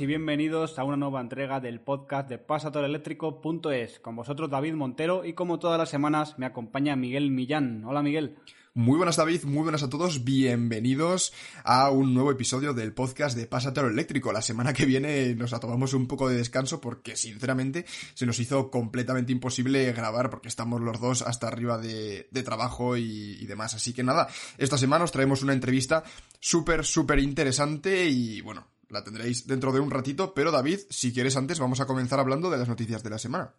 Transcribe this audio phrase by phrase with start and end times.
[0.00, 4.00] y bienvenidos a una nueva entrega del podcast de pasatoreléctrico.es.
[4.00, 7.84] Con vosotros David Montero y como todas las semanas me acompaña Miguel Millán.
[7.84, 8.36] Hola Miguel.
[8.74, 13.46] Muy buenas David, muy buenas a todos, bienvenidos a un nuevo episodio del podcast de
[13.46, 14.32] Pasatero Eléctrico.
[14.32, 18.70] La semana que viene nos tomamos un poco de descanso porque sinceramente se nos hizo
[18.70, 23.74] completamente imposible grabar porque estamos los dos hasta arriba de, de trabajo y, y demás.
[23.74, 26.02] Así que nada, esta semana os traemos una entrevista
[26.40, 31.36] súper, súper interesante y bueno, la tendréis dentro de un ratito, pero David, si quieres
[31.36, 33.54] antes, vamos a comenzar hablando de las noticias de la semana.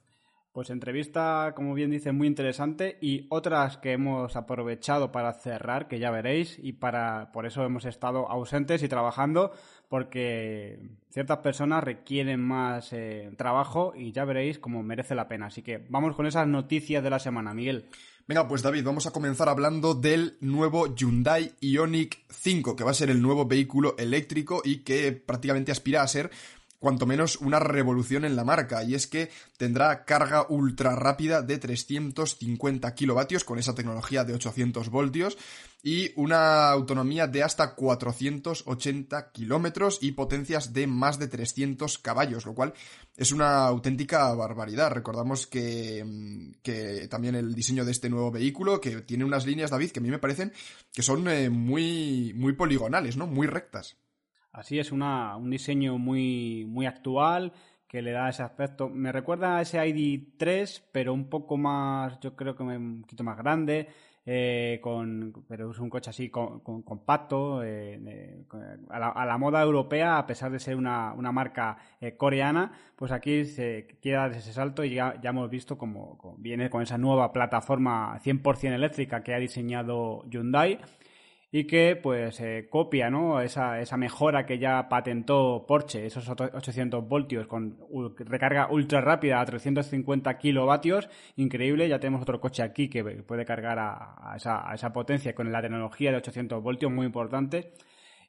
[0.53, 5.98] Pues entrevista, como bien dice, muy interesante y otras que hemos aprovechado para cerrar, que
[5.98, 9.52] ya veréis, y para por eso hemos estado ausentes y trabajando,
[9.89, 15.48] porque ciertas personas requieren más eh, trabajo y ya veréis cómo merece la pena.
[15.48, 17.89] Así que vamos con esas noticias de la semana, Miguel.
[18.26, 22.94] Venga, pues David, vamos a comenzar hablando del nuevo Hyundai Ioniq 5, que va a
[22.94, 26.32] ser el nuevo vehículo eléctrico y que prácticamente aspira a ser
[26.84, 31.58] cuanto menos una revolución en la marca, y es que tendrá carga ultra rápida de
[31.58, 35.38] 350 kilovatios con esa tecnología de 800 voltios
[35.81, 42.54] y una autonomía de hasta 480 kilómetros y potencias de más de 300 caballos, lo
[42.54, 42.73] cual
[43.15, 44.92] es una auténtica barbaridad.
[44.92, 46.05] Recordamos que,
[46.61, 50.04] que también el diseño de este nuevo vehículo, que tiene unas líneas, David, que a
[50.04, 50.52] mí me parecen
[50.92, 53.26] que son eh, muy, muy poligonales, ¿no?
[53.26, 53.95] Muy rectas.
[54.53, 57.52] Así es, una, un diseño muy, muy actual
[57.87, 58.87] que le da ese aspecto.
[58.87, 63.37] Me recuerda a ese ID3, pero un poco más, yo creo que un poquito más
[63.37, 63.87] grande.
[64.25, 68.45] Eh, con, pero es un coche así con, con, compacto, eh,
[68.89, 72.71] a, la, a, la, moda europea, a pesar de ser una, una marca eh, coreana,
[72.95, 76.70] pues aquí se quiere dar ese salto y ya, ya hemos visto como, como, viene
[76.70, 80.80] con esa nueva plataforma 100% eléctrica que ha diseñado Hyundai
[81.55, 83.39] y que pues eh, copia ¿no?
[83.39, 87.77] esa, esa mejora que ya patentó Porsche, esos 800 voltios con
[88.17, 93.77] recarga ultra rápida a 350 kilovatios, increíble, ya tenemos otro coche aquí que puede cargar
[93.77, 97.73] a, esa, esa potencia con la tecnología de 800 voltios, muy importante,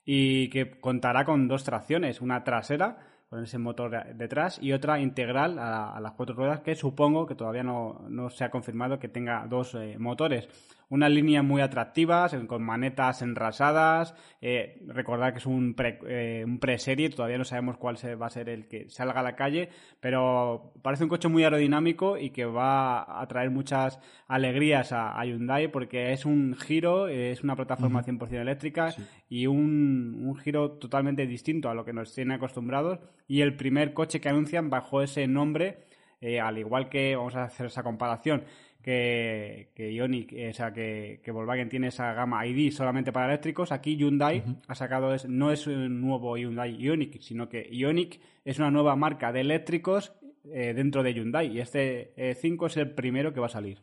[0.04, 2.98] y que contará con dos tracciones, una trasera,
[3.30, 7.34] con ese motor detrás y otra integral a, a, las cuatro ruedas que supongo que
[7.34, 10.46] todavía no, no se ha confirmado que tenga dos eh, motores.
[10.88, 14.14] Unas líneas muy atractivas, con manetas enrasadas.
[14.40, 18.30] Eh, recordad que es un, pre, eh, un preserie, todavía no sabemos cuál va a
[18.30, 22.44] ser el que salga a la calle, pero parece un coche muy aerodinámico y que
[22.44, 28.00] va a traer muchas alegrías a, a Hyundai porque es un giro, es una plataforma
[28.00, 28.18] uh -huh.
[28.18, 29.02] 100% eléctrica sí.
[29.28, 33.94] y un, un giro totalmente distinto a lo que nos tienen acostumbrados y el primer
[33.94, 35.78] coche que anuncian bajo ese nombre,
[36.20, 38.44] eh, al igual que vamos a hacer esa comparación,
[38.84, 43.26] que, que Ioniq, eh, o sea, que, que, Volkswagen tiene esa gama ID solamente para
[43.26, 44.56] eléctricos, aquí Hyundai uh -huh.
[44.68, 48.94] ha sacado, es, no es un nuevo Hyundai Ioniq, sino que Ioniq es una nueva
[48.94, 50.12] marca de eléctricos
[50.52, 53.78] eh, dentro de Hyundai y este 5 es el primero que va a salir.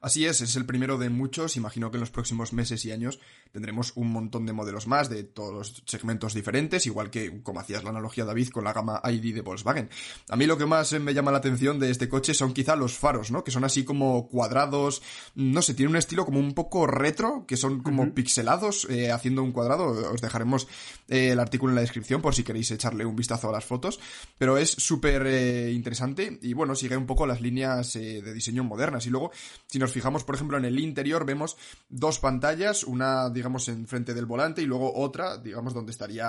[0.00, 1.56] Así es, es el primero de muchos.
[1.56, 3.18] Imagino que en los próximos meses y años
[3.52, 7.82] tendremos un montón de modelos más de todos los segmentos diferentes, igual que como hacías
[7.82, 9.88] la analogía David con la gama ID de Volkswagen.
[10.28, 12.96] A mí lo que más me llama la atención de este coche son quizá los
[12.96, 13.42] faros, ¿no?
[13.42, 15.02] Que son así como cuadrados,
[15.34, 18.14] no sé, tiene un estilo como un poco retro, que son como uh -huh.
[18.14, 20.12] pixelados, eh, haciendo un cuadrado.
[20.12, 20.68] Os dejaremos
[21.08, 23.98] eh, el artículo en la descripción por si queréis echarle un vistazo a las fotos.
[24.38, 28.64] Pero es súper eh, interesante y bueno, sigue un poco las líneas eh, de diseño
[28.64, 29.06] modernas.
[29.06, 29.30] Y luego,
[29.66, 31.56] si nos fijamos, por ejemplo, en el interior vemos
[31.88, 36.28] dos pantallas, una, digamos, enfrente del volante y luego otra, digamos, donde estaría,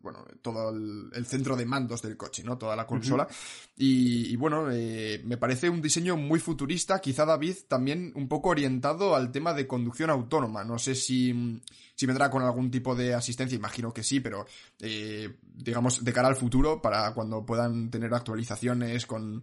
[0.00, 2.56] bueno, todo el, el centro de mandos del coche, ¿no?
[2.56, 3.24] Toda la consola.
[3.24, 3.72] Uh -huh.
[3.78, 8.50] y, y, bueno, eh, me parece un diseño muy futurista, quizá David también un poco
[8.50, 10.62] orientado al tema de conducción autónoma.
[10.62, 11.60] No sé si,
[11.96, 14.46] si vendrá con algún tipo de asistencia, imagino que sí, pero
[14.78, 19.42] eh, digamos, de cara al futuro, para cuando puedan tener actualizaciones con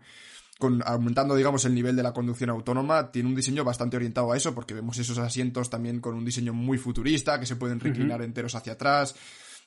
[0.59, 4.38] con, aumentando, digamos, el nivel de la conducción autónoma, tiene un diseño bastante orientado a
[4.38, 8.21] eso, porque vemos esos asientos también con un diseño muy futurista, que se pueden reclinar
[8.21, 9.15] enteros hacia atrás.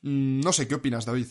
[0.02, 1.26] Mm, no sé, ¿qué opinas, David?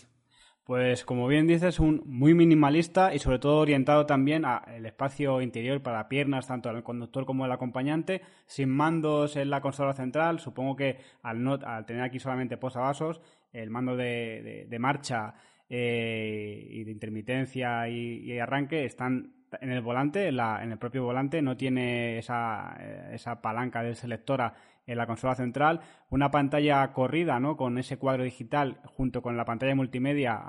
[0.70, 5.82] Pues como bien dices, un muy minimalista y sobre todo orientado también al espacio interior
[5.82, 10.38] para piernas, tanto al conductor como al acompañante, sin mandos en la consola central.
[10.40, 13.20] Supongo que al, no, al tener aquí solamente posavasos,
[13.52, 15.34] el mando de, marcha
[15.68, 21.04] eh, y de intermitencia y, arranque están en el volante, en, la, en, el propio
[21.04, 24.54] volante, no tiene esa, eh, esa palanca de selectora
[24.86, 27.56] en la consola central, una pantalla corrida, ¿no?
[27.56, 30.42] Con ese cuadro digital junto con la pantalla multimedia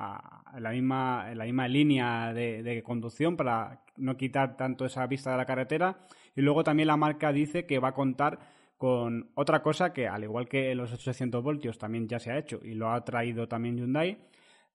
[0.55, 5.37] en la misma, la misma línea de, conducción para no quitar tanto esa vista de
[5.37, 5.99] la carretera.
[6.35, 8.39] Y luego también la marca dice que va a contar
[8.79, 12.61] con otra cosa que, al igual que los 800 voltios, también ya se ha hecho
[12.63, 14.17] y lo ha traído también Hyundai.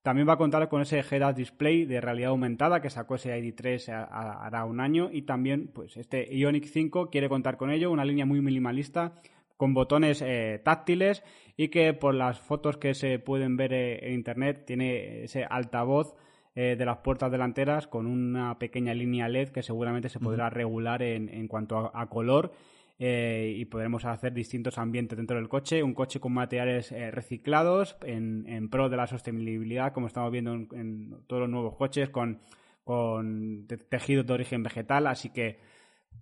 [0.05, 4.07] También va a contar con ese head-up display de realidad aumentada que sacó ese ID3
[4.11, 5.09] hará un año.
[5.11, 9.13] Y también pues este Ionic 5 quiere contar con ello, una línea muy minimalista
[9.57, 11.23] con botones eh, táctiles
[11.57, 16.13] y que por las fotos que se pueden ver eh, en internet tiene ese altavoz
[16.53, 21.01] eh, de las puertas delanteras con una pequeña línea LED que seguramente se podrá regular
[21.01, 22.51] en, en cuanto a, color
[22.97, 25.83] y podremos hacer distintos ambientes dentro del coche.
[25.83, 30.68] Un coche con materiales reciclados en, en, pro de la sostenibilidad, como estamos viendo en,
[30.74, 32.39] en todos los nuevos coches, con,
[32.83, 35.07] con tejidos de origen vegetal.
[35.07, 35.59] Así que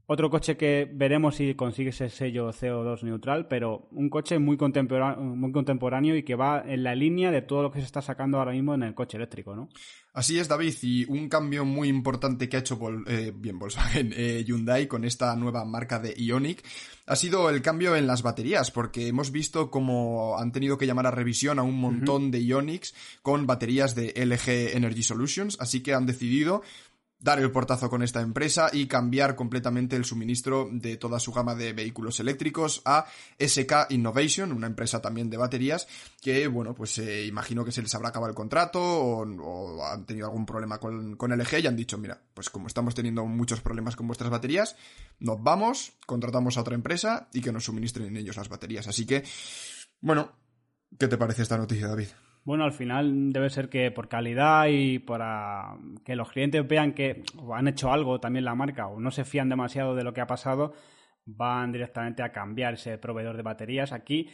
[0.05, 5.23] otro coche que veremos si consigue ese sello CO2 neutral, pero un coche muy contemporáneo,
[5.23, 8.37] muy contemporáneo y que va en la línea de todo lo que se está sacando
[8.37, 9.69] ahora mismo en el coche eléctrico, ¿no?
[10.13, 14.43] Así es, David, y un cambio muy importante que ha hecho eh, bien Volkswagen eh,
[14.45, 16.63] Hyundai con esta nueva marca de Ionic
[17.05, 21.07] ha sido el cambio en las baterías, porque hemos visto cómo han tenido que llamar
[21.07, 25.93] a revisión a un montón de Ionics con baterías de LG Energy Solutions, así que
[25.93, 26.61] han decidido
[27.23, 31.55] dar el portazo con esta empresa y cambiar completamente el suministro de toda su gama
[31.55, 33.05] de vehículos eléctricos a
[33.39, 35.87] SK Innovation, una empresa también de baterías
[36.21, 40.27] que, bueno, pues eh, imagino que se les habrá acabado el contrato o, han tenido
[40.27, 43.95] algún problema con, con LG y han dicho, mira, pues como estamos teniendo muchos problemas
[43.95, 44.75] con vuestras baterías,
[45.19, 48.87] nos vamos, contratamos a otra empresa y que nos suministren ellos las baterías.
[48.87, 49.23] Así que,
[50.01, 50.33] bueno,
[50.99, 52.07] ¿qué te parece esta noticia, David?
[52.45, 57.23] Bueno, al final debe ser que por calidad y para que los clientes vean que
[57.53, 60.27] han hecho algo también la marca o no se fían demasiado de lo que ha
[60.27, 60.73] pasado,
[61.25, 63.93] van directamente a cambiar ese proveedor de baterías.
[63.93, 64.29] Aquí,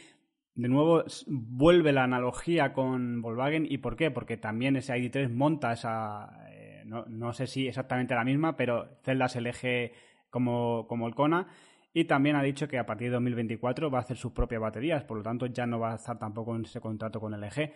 [0.56, 3.67] de nuevo, vuelve la analogía con Volkswagen.
[3.69, 4.09] ¿Y por qué?
[4.09, 9.35] Porque también ese ID3 monta esa, eh, no, sé si exactamente la misma, pero celdas
[9.35, 9.91] LG
[10.31, 11.47] como, como el Kona
[11.94, 15.03] y también ha dicho que a partir de 2024 va a hacer sus propias baterías,
[15.03, 17.73] por lo tanto ya no va a estar tampoco en ese contrato con LG.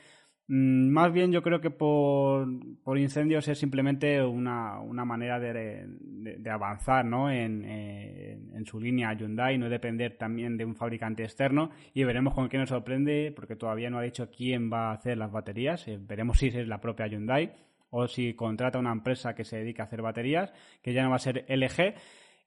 [0.48, 2.48] Mm, más bien yo creo que por,
[2.84, 7.32] por incendios es simplemente una, una manera de, de, avanzar ¿no?
[7.32, 12.50] en, en, su línea Hyundai, no depender también de un fabricante externo y veremos con
[12.50, 15.98] qué nos sorprende porque todavía no ha dicho quién va a hacer las baterías, eh,
[16.02, 17.54] veremos si es la propia Hyundai
[17.96, 20.52] o si contrata una empresa que se dedica a hacer baterías,
[20.82, 21.94] que ya no va a ser LG.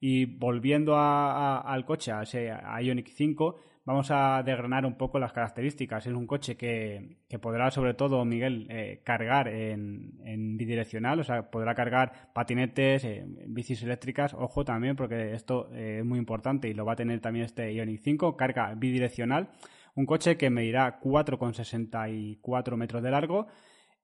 [0.00, 2.52] Y volviendo al coche, a ese
[2.82, 6.06] Ionic 5, vamos a desgranar un poco las características.
[6.06, 11.74] Es un coche que, podrá, sobre todo, Miguel, eh, cargar en, bidireccional, o sea, podrá
[11.74, 14.34] cargar patinetes, eh, bicis eléctricas.
[14.34, 17.72] Ojo también, porque esto eh, es muy importante y lo va a tener también este
[17.72, 19.48] Ionic 5, carga bidireccional.
[19.94, 23.46] Un coche que medirá 4,64 metros de largo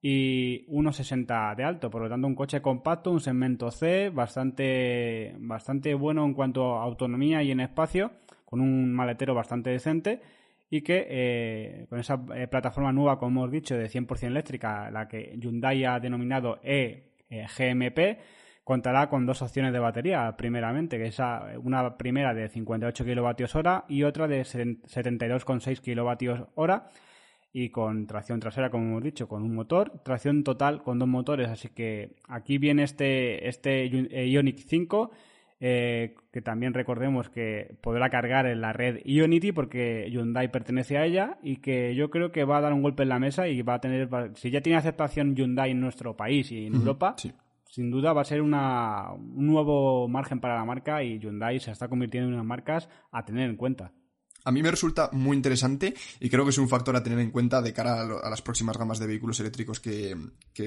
[0.01, 1.89] y 1,60 de alto.
[1.89, 6.83] Por lo tanto, un coche compacto, un segmento C, bastante, bastante bueno en cuanto a
[6.83, 8.11] autonomía y en espacio,
[8.53, 10.21] con un maletero bastante decente
[10.69, 15.07] y que eh, con esa eh, plataforma nueva, como hemos dicho, de 100% eléctrica, la
[15.07, 18.19] que Hyundai ha denominado e-GMP, eh,
[18.63, 21.17] contará con dos opciones de batería, primeramente, que es
[21.63, 26.71] una primera de 58 kWh y otra de 72,6 kWh
[27.53, 31.49] y con tracción trasera, como hemos dicho, con un motor, tracción total con dos motores.
[31.49, 35.09] Así que aquí viene este, este Ionic 5,
[35.59, 41.05] eh, que también recordemos que podrá cargar en la red Ionity porque Hyundai pertenece a
[41.05, 43.61] ella y que yo creo que va a dar un golpe en la mesa y
[43.61, 47.15] va a tener, si ya tiene aceptación Hyundai en nuestro país y en Europa,
[47.69, 51.71] sin duda va a ser una, un nuevo margen para la marca y Hyundai se
[51.71, 53.91] está convirtiendo en unas marcas a tener en cuenta.
[54.43, 57.31] A mí me resulta muy interesante y creo que es un factor a tener en
[57.31, 60.15] cuenta de cara a, las próximas gamas de vehículos eléctricos que,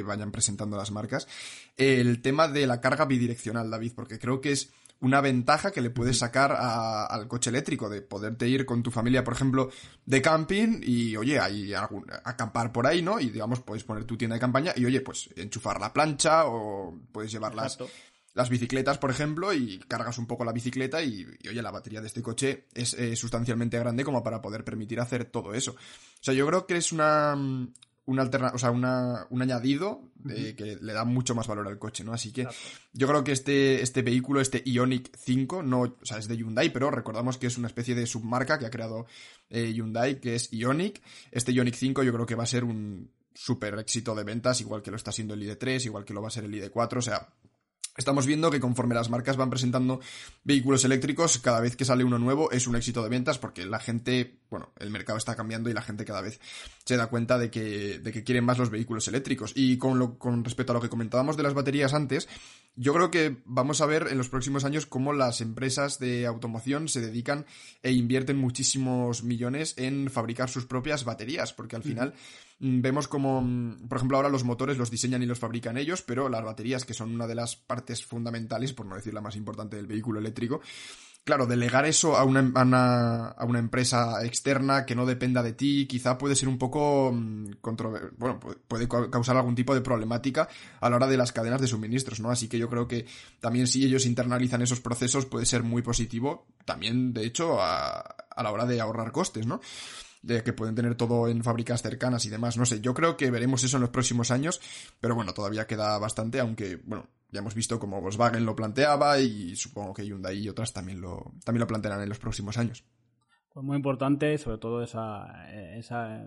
[0.04, 1.28] vayan presentando las marcas.
[1.76, 5.90] El tema de la carga bidireccional, David, porque creo que es una ventaja que le
[5.90, 9.71] puedes sacar al coche eléctrico, de poderte ir con tu familia, por ejemplo,
[10.06, 11.75] de camping y, oye, ahí
[12.25, 13.21] acampar por ahí, ¿no?
[13.21, 16.99] Y digamos, puedes poner tu tienda de campaña y, oye, pues enchufar la plancha o
[17.12, 17.78] puedes llevarlas
[18.37, 22.07] las bicicletas, por ejemplo, y cargas un poco la bicicleta y, oye, la batería de
[22.07, 25.73] este coche es sustancialmente grande como para poder permitir hacer todo eso.
[25.73, 27.35] O sea, yo creo que es una,
[28.07, 32.05] un alterna o sea, una, un añadido que le da mucho más valor al coche,
[32.05, 32.12] ¿no?
[32.12, 32.47] Así que
[32.93, 36.71] yo creo que este, este vehículo, este Ionic 5, no, o sea, es de Hyundai,
[36.71, 39.07] pero recordamos que es una especie de submarca que ha creado
[39.49, 41.00] eh, Hyundai, que es Ionic.
[41.31, 44.83] Este Ionic 5 yo creo que va a ser un súper éxito de ventas, igual
[44.83, 47.02] que lo está siendo el ID3, igual que lo va a ser el ID4, o
[47.02, 47.28] sea,
[47.96, 50.00] Estamos viendo que conforme las marcas van presentando
[50.44, 53.78] vehículos eléctricos, cada vez que sale uno nuevo es un éxito de ventas porque la
[53.78, 56.40] gente, bueno, el mercado está cambiando y la gente cada vez
[56.84, 59.52] se da cuenta de que, de que quieren más los vehículos eléctricos.
[59.54, 62.28] Y con, lo, con respecto a lo que comentábamos de las baterías antes,
[62.76, 66.88] yo creo que vamos a ver en los próximos años cómo las empresas de automoción
[66.88, 67.47] se dedican
[67.83, 72.12] e invierten muchísimos millones en fabricar sus propias baterías, porque al final
[72.61, 76.02] mm, vemos como, mm, por ejemplo, ahora los motores los diseñan y los fabrican ellos,
[76.02, 79.37] pero las baterías, que son una de las partes fundamentales, por no decir la más
[79.37, 80.61] importante del vehículo eléctrico,
[81.26, 82.52] claro, delegar eso a una,
[83.37, 87.54] a una, empresa externa que no dependa de ti, quizá puede ser un poco mm,
[88.16, 90.49] bueno, puede causar algún tipo de problemática
[90.80, 92.30] a la hora de las cadenas de suministros, ¿no?
[92.30, 93.06] Así que yo creo que
[93.40, 98.42] también si ellos internalizan esos procesos puede ser muy positivo, también de hecho a, a
[98.45, 99.61] la hora de ahorrar costes, ¿no?
[100.26, 102.56] De que pueden tener todo en fábricas cercanas y demás.
[102.56, 104.61] No sé, yo creo que veremos eso en los próximos años,
[105.00, 109.54] pero bueno, todavía queda bastante, aunque, bueno, ya hemos visto cómo Volkswagen lo planteaba y
[109.56, 112.85] supongo que Hyundai y otras también lo, también lo plantearán en los próximos años.
[113.52, 116.26] Pues muy importante, sobre todo esa, esa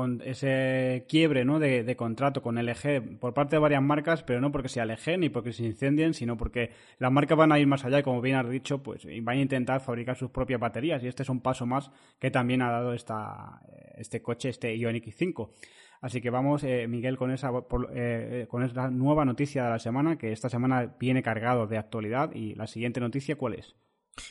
[0.00, 1.58] con ese quiebre ¿no?
[1.58, 5.28] de, contrato con LG por parte de varias marcas, pero no porque sea LG ni
[5.28, 8.36] porque se incendien, sino porque las marcas van a ir más allá y como bien
[8.36, 11.66] has dicho, pues van a intentar fabricar sus propias baterías y este es un paso
[11.66, 13.60] más que también ha dado esta,
[13.94, 15.52] este coche, este Ioniq 5.
[16.00, 17.50] Así que vamos, eh, Miguel, con esa,
[17.92, 22.34] eh, con esa nueva noticia de la semana, que esta semana viene cargado de actualidad.
[22.34, 23.76] Y la siguiente noticia, ¿cuál es?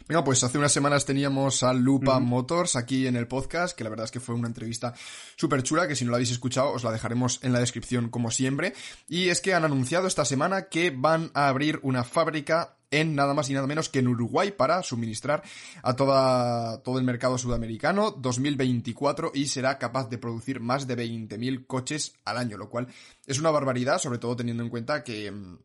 [0.07, 3.89] Venga, pues hace unas semanas teníamos a Lupa Motors aquí en el podcast, que la
[3.89, 4.93] verdad es que fue una entrevista
[5.35, 8.31] súper chula, que si no la habéis escuchado os la dejaremos en la descripción como
[8.31, 8.73] siempre.
[9.07, 13.33] Y es que han anunciado esta semana que van a abrir una fábrica en nada
[13.33, 15.43] más y nada menos que en Uruguay para suministrar
[15.83, 21.67] a toda, todo el mercado sudamericano 2024 y será capaz de producir más de 20.000
[21.67, 22.87] coches al año, lo cual
[23.27, 25.59] es una barbaridad, sobre todo teniendo en cuenta que mm,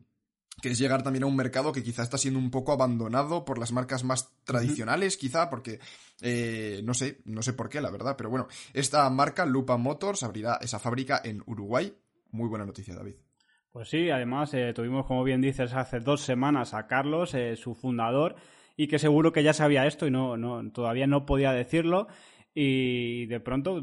[0.61, 3.57] que es llegar también a un mercado que quizá está siendo un poco abandonado por
[3.59, 5.79] las marcas más tradicionales, quizá, porque
[6.21, 10.23] eh, no sé, no sé por qué, la verdad, pero bueno, esta marca, Lupa Motors,
[10.23, 11.93] abrirá esa fábrica en Uruguay.
[12.31, 13.15] Muy buena noticia, David.
[13.71, 17.75] Pues sí, además eh, tuvimos, como bien dices, hace dos semanas a Carlos, eh, su
[17.75, 18.35] fundador,
[18.77, 22.07] y que seguro que ya sabía esto y no, no todavía no podía decirlo.
[22.57, 23.81] Y de pronto,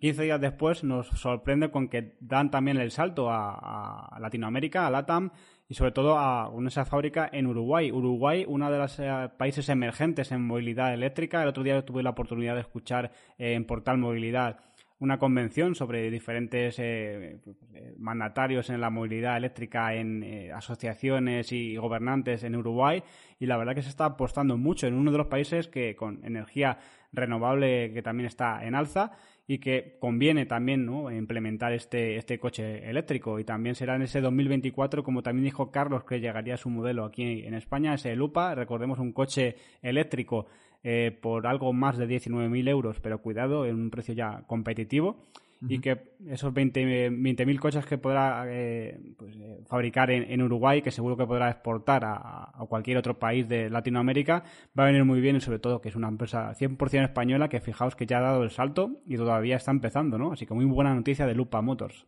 [0.00, 5.32] 15 días después, nos sorprende con que dan también el salto a, Latinoamérica, a LATAM,
[5.68, 7.92] y sobre todo a esa fábrica en Uruguay.
[7.92, 11.42] Uruguay, uno de los eh, países emergentes en movilidad eléctrica.
[11.42, 14.60] El otro día tuve la oportunidad de escuchar eh, en Portal Movilidad
[14.98, 17.38] una convención sobre diferentes eh,
[17.98, 23.02] mandatarios en la movilidad eléctrica en asociaciones y gobernantes en Uruguay
[23.38, 26.24] y la verdad que se está apostando mucho en uno de los países que con
[26.24, 26.78] energía
[27.16, 29.12] renovable que también está en alza
[29.48, 31.10] y que conviene también ¿no?
[31.10, 33.38] implementar este, este coche eléctrico.
[33.38, 37.44] Y también será en ese 2024 como también dijo Carlos que llegaría su modelo aquí
[37.44, 38.54] en España ese Lupa.
[38.54, 40.46] Recordemos un coche eléctrico
[40.82, 45.16] eh, por algo más de 19.000 euros pero cuidado en un precio ya competitivo
[45.68, 51.16] y que esos 20.000 coches que podrá eh, pues, eh, fabricar en, Uruguay, que seguro
[51.16, 54.44] que podrá exportar a, cualquier otro país de Latinoamérica,
[54.78, 57.60] va a venir muy bien y sobre todo que es una empresa 100% española que
[57.60, 60.32] fijaos que ya ha dado el salto y todavía está empezando, ¿no?
[60.32, 62.06] Así que muy buena noticia de Lupa Motors.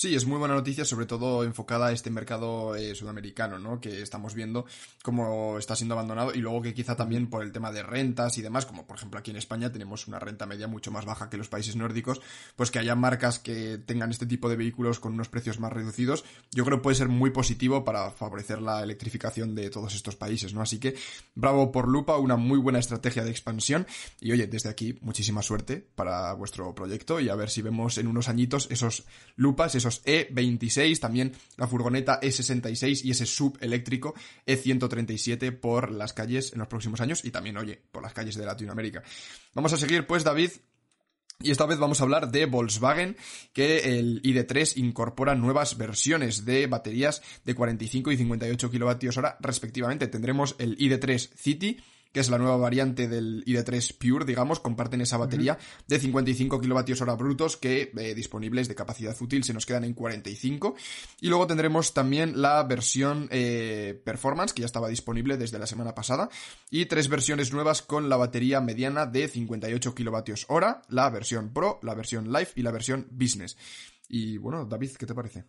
[0.00, 3.82] Sí, es muy buena noticia, sobre todo enfocada a este mercado eh, sudamericano, ¿no?
[3.82, 4.64] Que estamos viendo
[5.02, 8.40] cómo está siendo abandonado y luego que quizá también por el tema de rentas y
[8.40, 11.36] demás, como por ejemplo aquí en España tenemos una renta media mucho más baja que
[11.36, 12.22] los países nórdicos,
[12.56, 16.24] pues que haya marcas que tengan este tipo de vehículos con unos precios más reducidos,
[16.50, 20.54] yo creo que puede ser muy positivo para favorecer la electrificación de todos estos países,
[20.54, 20.62] ¿no?
[20.62, 20.94] Así que
[21.34, 23.86] bravo por Lupa, una muy buena estrategia de expansión
[24.18, 28.06] y oye, desde aquí muchísima suerte para vuestro proyecto y a ver si vemos en
[28.06, 29.04] unos añitos esos
[29.36, 34.14] Lupas, esos e26, también la furgoneta E66 y ese sub eléctrico
[34.46, 38.46] E137 por las calles en los próximos años y también, oye, por las calles de
[38.46, 39.02] Latinoamérica.
[39.54, 40.50] Vamos a seguir, pues, David,
[41.42, 43.16] y esta vez vamos a hablar de Volkswagen,
[43.54, 50.06] que el ID3 incorpora nuevas versiones de baterías de 45 y 58 kWh respectivamente.
[50.08, 51.78] Tendremos el ID3 City
[52.12, 57.00] que es la nueva variante del ID3 Pure, digamos, comparten esa batería de 55 kilovatios
[57.00, 60.74] hora brutos que eh, disponibles de capacidad útil se nos quedan en 45.
[61.20, 65.94] Y luego tendremos también la versión eh, Performance, que ya estaba disponible desde la semana
[65.94, 66.28] pasada,
[66.70, 71.78] y tres versiones nuevas con la batería mediana de 58 kilovatios hora, la versión Pro,
[71.82, 73.56] la versión Live y la versión Business.
[74.08, 75.44] Y bueno, David, ¿qué te parece?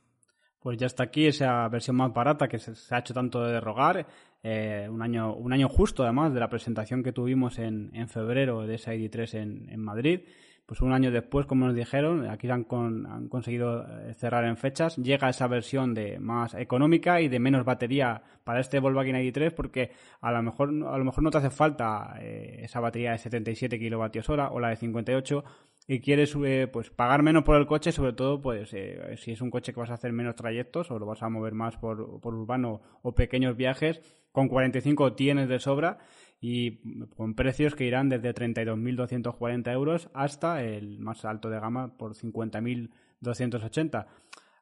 [0.62, 4.06] Pues ya está aquí esa versión más barata que se, ha hecho tanto de rogar.
[4.44, 8.68] Eh, un, año, un año justo, además, de la presentación que tuvimos en, en febrero
[8.68, 10.22] de esa ID3 en, en, Madrid.
[10.68, 14.98] Pues un año después, como nos dijeron, aquí han, han conseguido eh, cerrar en fechas.
[14.98, 19.92] Llega esa versión de más económica y de menos batería para este Volkswagen ID3 porque
[20.22, 23.80] a lo mejor, a lo mejor no te hace falta eh, esa batería de 77
[23.80, 25.44] kilovatios hora o la de 58
[25.92, 29.42] y quieres eh, pues pagar menos por el coche, sobre todo pues eh, si es
[29.42, 32.22] un coche que vas a hacer menos trayectos o lo vas a mover más por,
[32.22, 34.00] por urbano o pequeños viajes,
[34.32, 35.98] con 45 tienes de sobra
[36.40, 36.80] y
[37.18, 44.06] con precios que irán desde 32.240 euros hasta el más alto de gama por 50.280.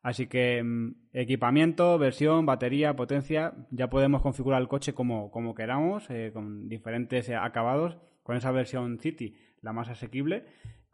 [0.02, 6.10] Así que mm, equipamiento, versión, batería, potencia, ya podemos configurar el coche como, como queramos,
[6.10, 10.46] eh, con diferentes acabados, con esa versión City, la más asequible.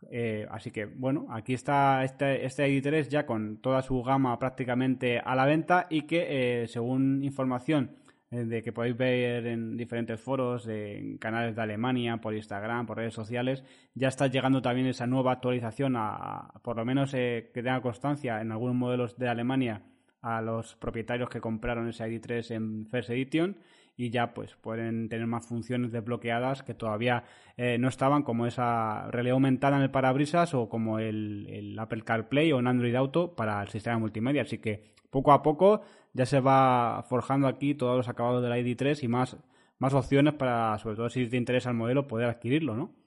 [0.10, 5.20] Eh, así que, bueno, aquí está este, este ID3 ya con toda su gama prácticamente
[5.20, 7.96] a la venta y que, eh, según información
[8.32, 12.98] eh, de que podéis ver en diferentes foros, en canales de Alemania, por Instagram, por
[12.98, 17.82] redes sociales, ya está llegando también esa nueva actualización, a, por lo menos que tenga
[17.82, 19.82] constancia en algunos modelos de Alemania
[20.22, 23.58] a los propietarios que compraron ese ID3 en First Edition
[23.98, 27.24] y ya pues pueden tener más funciones desbloqueadas que todavía
[27.58, 32.52] eh, no estaban como esa realidad aumentada en el parabrisas o como el, Apple CarPlay
[32.52, 34.42] o un Android Auto para el sistema multimedia.
[34.42, 35.82] Así que poco a poco
[36.14, 39.38] ya se va forjando aquí todos los acabados del ID3 y más,
[39.80, 43.05] más opciones para, sobre todo si te interesa el modelo, poder adquirirlo, ¿no?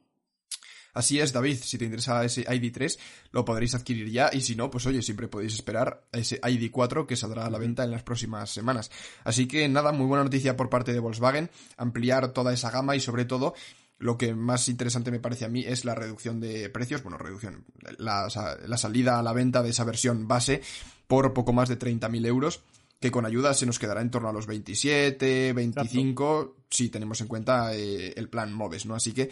[0.99, 2.99] Así es, David, si te interesa ese ID3,
[3.31, 7.07] lo podréis adquirir ya y si no, pues oye, siempre podéis esperar a ese ID4
[7.07, 8.91] que saldrá a la venta en las próximas semanas.
[9.23, 13.01] Así que nada, muy buena noticia por parte de Volkswagen, ampliar toda esa gama y
[13.01, 13.55] sobre todo
[14.01, 17.65] lo que más interesante me parece a mí es la reducción de precios, bueno, reducción,
[17.99, 20.63] la, salida a la venta de esa versión base
[21.07, 22.61] por poco más de 30.000 euros
[22.99, 27.29] que con ayuda se nos quedará en torno a los 27, 25, si tenemos en
[27.29, 28.97] cuenta eh, el plan MOVES, ¿no?
[28.97, 29.31] Así que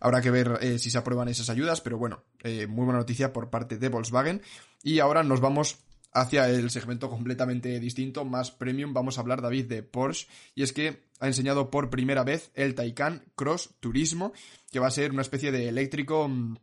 [0.00, 3.32] Habrá que ver eh, si se aprueban esas ayudas, pero bueno, eh, muy buena noticia
[3.32, 4.42] por parte de Volkswagen.
[4.82, 5.78] Y ahora nos vamos
[6.12, 8.92] hacia el segmento completamente distinto, más premium.
[8.92, 10.28] Vamos a hablar, David, de Porsche.
[10.54, 14.32] Y es que ha enseñado por primera vez el Taycan Cross Turismo,
[14.70, 16.56] que va a ser una especie de eléctrico mm,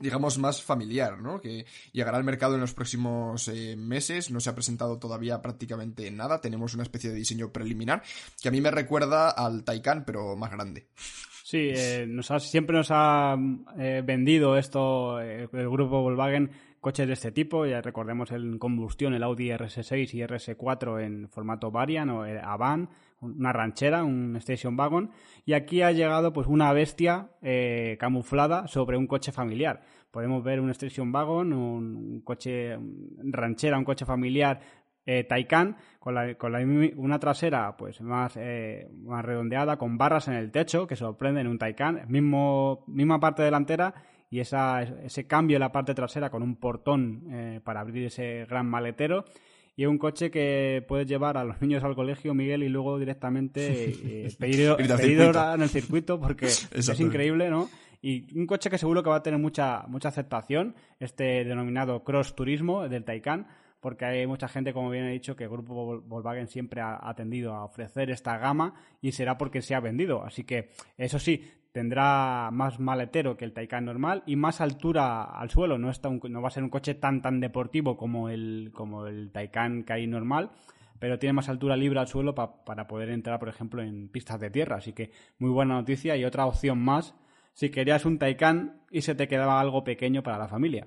[0.00, 1.40] digamos, más familiar, ¿no?
[1.40, 4.30] Que llegará al mercado en los próximos eh, meses.
[4.30, 6.40] No se ha presentado todavía prácticamente nada.
[6.40, 8.02] Tenemos una especie de diseño preliminar
[8.40, 10.88] que a mí me recuerda al Taycan, pero más grande.
[11.50, 13.36] Sí, eh, nos siempre nos ha
[13.76, 17.66] eh, vendido esto eh, el grupo Volkswagen coches de este tipo.
[17.66, 22.88] Ya recordemos el combustión, el Audi RS6 y RS4 en formato Variant o Avan,
[23.20, 25.10] una ranchera, un station wagon.
[25.44, 27.30] Y aquí ha llegado pues una bestia
[27.98, 29.82] camuflada sobre un coche familiar.
[30.12, 32.78] Podemos ver un station wagon, un coche
[33.24, 34.60] ranchera, un coche familiar
[35.06, 36.60] eh, Taycan con, la, con la,
[36.96, 41.58] una trasera pues más, eh, más redondeada con barras en el techo que sorprenden un
[41.58, 43.94] Taycan mismo misma parte delantera
[44.30, 48.46] y esa, ese cambio en la parte trasera con un portón eh, para abrir ese
[48.48, 49.24] gran maletero
[49.76, 53.94] y un coche que puedes llevar a los niños al colegio, Miguel, y luego directamente
[54.26, 57.68] eh, pedir, en el circuito porque es increíble, ¿no?
[58.02, 62.34] Y un coche que seguro que va a tener mucha, mucha aceptación, este denominado cross
[62.34, 63.46] turismo del Taycan,
[63.80, 67.54] porque hay mucha gente, como bien he dicho, que el grupo Volkswagen siempre ha, atendido
[67.54, 70.22] a ofrecer esta gama y será porque se ha vendido.
[70.24, 75.50] Así que, eso sí, tendrá más maletero que el Taycan normal y más altura al
[75.50, 75.78] suelo.
[75.78, 79.30] No, está no va a ser un coche tan tan deportivo como el, como el
[79.32, 80.50] Taycan que hay normal,
[80.98, 84.50] pero tiene más altura libre al suelo para poder entrar, por ejemplo, en pistas de
[84.50, 84.76] tierra.
[84.76, 87.14] Así que muy buena noticia y otra opción más
[87.54, 90.86] si querías un Taycan y se te quedaba algo pequeño para la familia.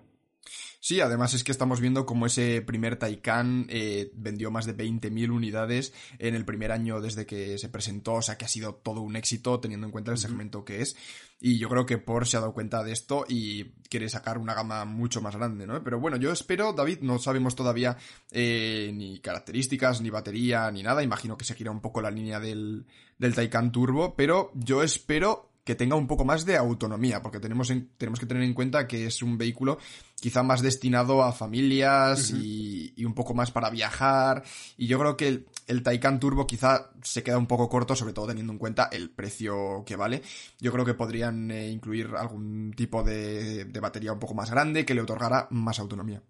[0.80, 5.32] Sí, además es que estamos viendo como ese primer Taycan eh, vendió más de 20.000
[5.32, 9.00] unidades en el primer año desde que se presentó, o sea que ha sido todo
[9.00, 10.98] un éxito teniendo en cuenta el segmento que es.
[11.40, 14.54] Y yo creo que Porsche se ha dado cuenta de esto y quiere sacar una
[14.54, 15.82] gama mucho más grande, ¿no?
[15.84, 17.98] Pero bueno, yo espero, David, no sabemos todavía
[18.32, 21.02] eh, ni características, ni batería, ni nada.
[21.02, 22.86] Imagino que seguirá un poco la línea del,
[23.18, 27.72] del Taycan Turbo, pero yo espero que tenga un poco más de autonomía, porque tenemos,
[27.98, 29.78] tenemos que tener en cuenta que es un vehículo
[30.20, 34.44] quizá más destinado a familias y, un poco más para viajar.
[34.78, 38.14] Y yo creo que el, el, Taycan Turbo quizá se queda un poco corto, sobre
[38.14, 40.22] todo teniendo en cuenta el precio que vale.
[40.60, 44.86] Yo creo que podrían eh, incluir algún tipo de, de batería un poco más grande
[44.86, 46.22] que le otorgara más autonomía.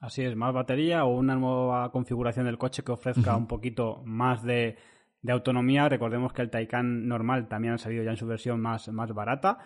[0.00, 4.42] Así es, más batería o una nueva configuración del coche que ofrezca un poquito más
[4.42, 4.78] de,
[5.28, 5.88] autonomía.
[5.88, 9.58] Recordemos que el Taycan normal también ha salido ya en su versión más, más barata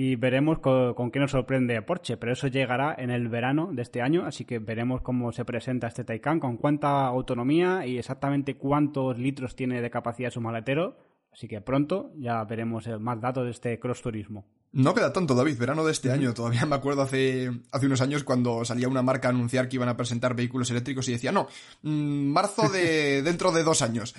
[0.00, 4.00] y veremos con, qué nos sorprende Porsche, pero eso llegará en el verano de este
[4.00, 9.18] año, así que veremos cómo se presenta este Taycan, con cuánta autonomía y exactamente cuántos
[9.18, 10.98] litros tiene de capacidad su maletero,
[11.32, 14.46] así que pronto ya veremos más datos de este cross turismo.
[14.70, 16.34] No queda tanto, David, verano de este año.
[16.34, 19.88] Todavía me acuerdo hace, hace unos años cuando salía una marca a anunciar que iban
[19.88, 21.48] a presentar vehículos eléctricos y decía, no,
[21.82, 24.14] mm, marzo de dentro de dos años.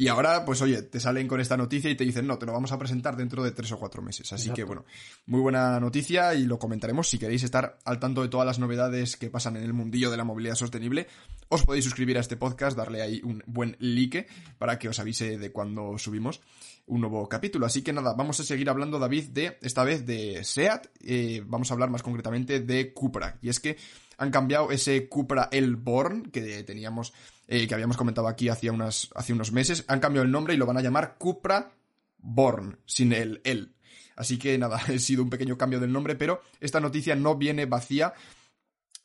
[0.00, 2.54] Y ahora, pues oye, te salen con esta noticia y te dicen, no, te lo
[2.54, 4.32] vamos a presentar dentro de tres o cuatro meses.
[4.32, 4.86] Así que bueno,
[5.26, 7.06] muy buena noticia y lo comentaremos.
[7.06, 10.16] Si queréis estar al tanto de todas las novedades que pasan en el mundillo de
[10.16, 11.06] la movilidad sostenible,
[11.50, 15.36] os podéis suscribir a este podcast, darle ahí un buen like para que os avise
[15.36, 16.40] de cuando subimos
[16.86, 17.66] un nuevo capítulo.
[17.66, 20.86] Así que nada, vamos a seguir hablando, David, de esta vez de SEAT.
[21.04, 23.36] Eh, vamos a hablar más concretamente de Cupra.
[23.42, 23.76] Y es que
[24.16, 27.12] han cambiado ese Cupra Elborn que teníamos,
[27.50, 29.84] eh, que habíamos comentado aquí hace, unas, hace unos meses.
[29.88, 31.72] Han cambiado el nombre y lo van a llamar Cupra
[32.18, 33.74] Born, sin el el.
[34.14, 37.66] Así que nada, ha sido un pequeño cambio del nombre, pero esta noticia no viene
[37.66, 38.14] vacía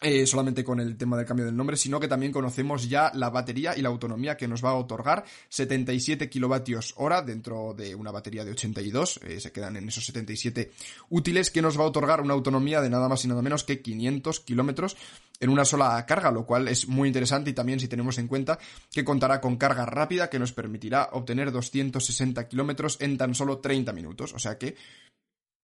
[0.08, 3.32] eh, solamente con el tema del cambio del nombre, sino que también conocemos ya la
[3.32, 8.12] batería y la autonomía que nos va a otorgar 77 kilovatios hora dentro de una
[8.12, 10.72] batería de 82, eh, se quedan en esos 77
[11.10, 13.82] útiles, que nos va a otorgar una autonomía de nada más y nada menos que
[13.82, 14.96] 500 kilómetros
[15.40, 18.60] en una sola carga, lo cual es muy interesante y también si tenemos en cuenta
[18.92, 23.92] que contará con carga rápida que nos permitirá obtener 260 kilómetros en tan solo 30
[23.92, 24.76] minutos, o sea que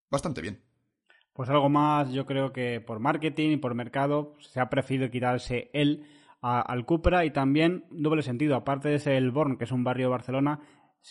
[0.10, 0.71] bastante bien.
[1.34, 5.70] Pues algo más, yo creo que por marketing y por mercado se ha preferido quitarse
[5.74, 6.06] el
[6.42, 10.08] al Cupra y también doble sentido, aparte de ser el Born, que es un barrio
[10.08, 10.60] de Barcelona,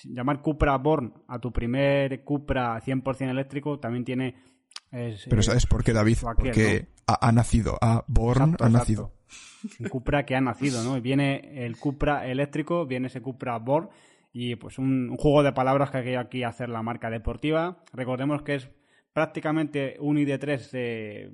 [0.05, 4.35] llamar Cupra Born a tu primer Cupra 100% eléctrico también tiene...
[4.91, 6.17] Pero ¿sabes por qué, David?
[6.21, 9.13] Porque ha, nacido, a Born ha nacido.
[9.79, 10.97] Un Cupra que ha nacido, ¿no?
[10.97, 13.89] Y viene el Cupra eléctrico, viene ese Cupra Born
[14.33, 17.85] y pues un, juego de palabras que hay aquí hacer la marca deportiva.
[17.93, 18.71] Recordemos que es
[19.13, 21.31] prácticamente un ID3 eh,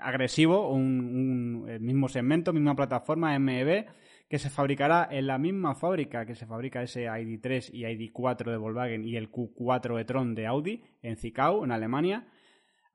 [0.00, 3.86] agresivo, un, el mismo segmento, misma plataforma MEB,
[4.28, 8.56] que se fabricará en la misma fábrica que se fabrica ese ID3 y ID4 de
[8.58, 12.26] Volkswagen y el Q4 e-tron de Audi en Zikau, en Alemania.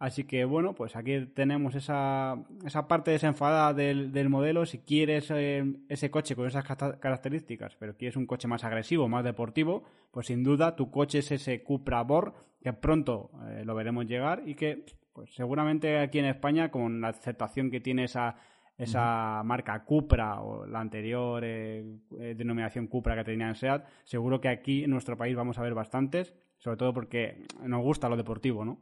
[0.03, 2.35] Así que bueno, pues aquí tenemos esa,
[2.65, 4.65] esa parte desenfadada del, del modelo.
[4.65, 9.23] Si quieres eh, ese coche con esas características, pero quieres un coche más agresivo, más
[9.23, 14.05] deportivo, pues sin duda tu coche es ese Cupra Born, que pronto eh, lo veremos
[14.05, 18.35] llegar y que pues seguramente aquí en España, con la aceptación que tiene esa,
[18.77, 21.85] esa marca Cupra o la anterior eh,
[22.35, 25.73] denominación Cupra que tenía en SEAT, seguro que aquí en nuestro país vamos a ver
[25.73, 28.79] bastantes, sobre todo porque nos gusta lo deportivo, ¿no?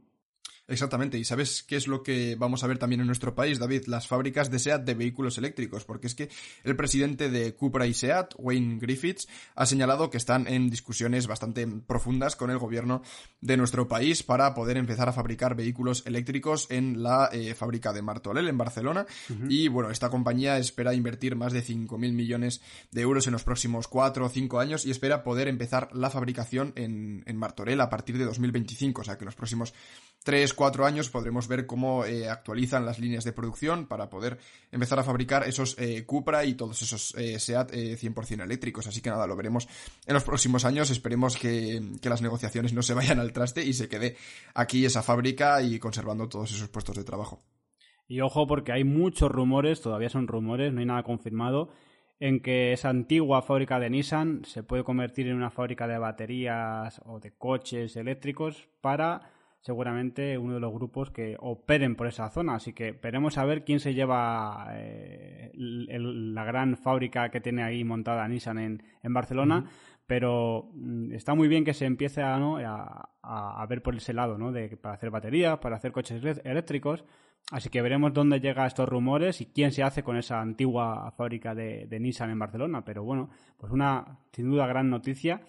[0.67, 3.87] Exactamente, y ¿sabes qué es lo que vamos a ver también en nuestro país, David?
[3.87, 6.29] Las fábricas de SEAT de vehículos eléctricos, porque es que
[6.63, 11.67] el presidente de Cupra y SEAT, Wayne Griffiths, ha señalado que están en discusiones bastante
[11.67, 13.01] profundas con el gobierno
[13.41, 18.01] de nuestro país para poder empezar a fabricar vehículos eléctricos en la eh, fábrica de
[18.01, 19.05] Martorell, en Barcelona.
[19.49, 23.87] Y bueno, esta compañía espera invertir más de 5.000 millones de euros en los próximos
[23.87, 28.17] 4 o 5 años y espera poder empezar la fabricación en, en Martorell a partir
[28.17, 29.73] de 2025, o sea que en los próximos
[30.51, 34.37] tres, cuatro años podremos ver cómo eh, actualizan las líneas de producción para poder
[34.71, 38.87] empezar a fabricar esos eh, Cupra y todos esos eh, SEAT 100% eléctricos.
[38.87, 39.67] Así que nada, lo veremos
[40.05, 40.89] en los próximos años.
[40.89, 44.15] Esperemos que, que, las negociaciones no se vayan al traste y se quede
[44.53, 47.41] aquí esa fábrica y conservando todos esos puestos de trabajo.
[48.07, 51.69] Y ojo porque hay muchos rumores, todavía son rumores, no hay nada confirmado,
[52.19, 57.01] en que esa antigua fábrica de Nissan se puede convertir en una fábrica de baterías
[57.05, 59.31] o de coches eléctricos para
[59.61, 62.55] seguramente uno de los grupos que operen por esa zona.
[62.55, 67.83] Así que veremos a ver quién se lleva eh, la gran fábrica que tiene ahí
[67.83, 69.65] montada Nissan en, en Barcelona.
[70.07, 72.57] Pero mm, está muy bien que se empiece a, ¿no?
[72.57, 74.51] a, ver por ese lado, ¿no?
[74.51, 77.05] De, para hacer baterías, para hacer coches eléctricos.
[77.51, 81.53] Así que veremos dónde llegan estos rumores y quién se hace con esa antigua fábrica
[81.53, 82.83] de, de Nissan en Barcelona.
[82.83, 85.41] Pero bueno, pues una sin duda gran noticia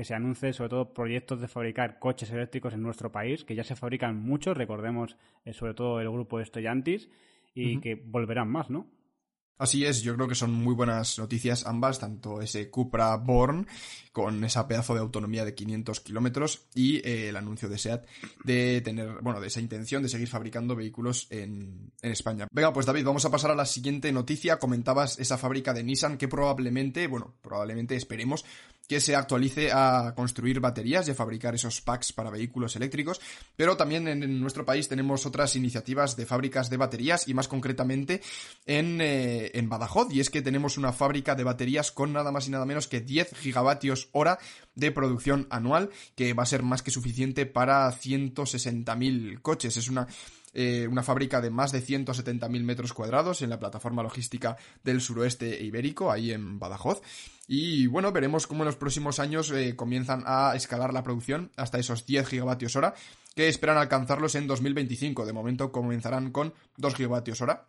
[0.00, 3.64] que se anuncie sobre todo proyectos de fabricar coches eléctricos en nuestro país, que ya
[3.64, 7.10] se fabrican muchos, recordemos eh, sobre todo el grupo de Estoyantis,
[7.52, 8.86] y que volverán más, ¿no?
[9.60, 13.66] Así es, yo creo que son muy buenas noticias ambas, tanto ese Cupra Born
[14.10, 18.06] con esa pedazo de autonomía de 500 kilómetros y eh, el anuncio de SEAT
[18.42, 22.48] de tener, bueno, de esa intención de seguir fabricando vehículos en, en, España.
[22.50, 24.58] Venga, pues David, vamos a pasar a la siguiente noticia.
[24.58, 28.46] Comentabas esa fábrica de Nissan que probablemente, bueno, probablemente esperemos
[28.90, 33.20] que se actualice a construir baterías y a fabricar esos packs para vehículos eléctricos,
[33.54, 38.20] pero también en, nuestro país tenemos otras iniciativas de fábricas de baterías y más concretamente
[38.66, 42.48] en, eh, en Badajoz, y es que tenemos una fábrica de baterías con nada más
[42.48, 44.38] y nada menos que 10 gigavatios hora
[44.74, 49.76] de producción anual, que va a ser más que suficiente para 160.000 coches.
[49.76, 50.06] Es una
[50.52, 55.62] eh, una fábrica de más de 170.000 metros cuadrados en la plataforma logística del suroeste
[55.62, 57.02] ibérico, ahí en Badajoz.
[57.46, 61.78] Y bueno, veremos cómo en los próximos años eh, comienzan a escalar la producción hasta
[61.78, 62.94] esos 10 gigavatios hora,
[63.34, 65.24] que esperan alcanzarlos en 2025.
[65.24, 67.68] De momento comenzarán con 2 gigavatios hora.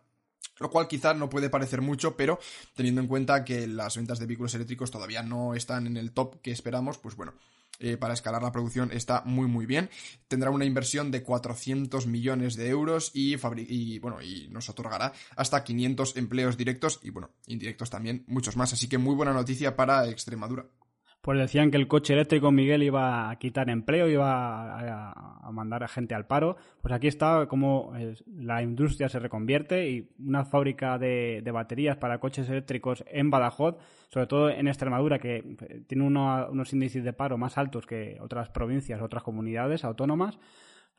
[0.58, 2.38] Lo cual quizás no puede parecer mucho, pero
[2.74, 6.40] teniendo en cuenta que las ventas de vehículos eléctricos todavía no están en el top
[6.40, 7.34] que esperamos, pues bueno,
[7.78, 9.90] eh, para escalar la producción está muy muy bien.
[10.28, 15.64] Tendrá una inversión de 400 millones de euros y, y, bueno, y nos otorgará hasta
[15.64, 18.72] 500 empleos directos y bueno, indirectos también, muchos más.
[18.72, 20.66] Así que muy buena noticia para Extremadura
[21.22, 25.88] pues decían que el coche eléctrico Miguel iba a quitar empleo, iba a, mandar a
[25.88, 26.56] gente al paro.
[26.80, 27.92] Pues aquí está cómo
[28.26, 33.76] la industria se reconvierte y una fábrica de, baterías para coches eléctricos en Badajoz,
[34.08, 39.00] sobre todo en Extremadura, que tiene unos índices de paro más altos que otras provincias,
[39.00, 40.40] otras comunidades autónomas.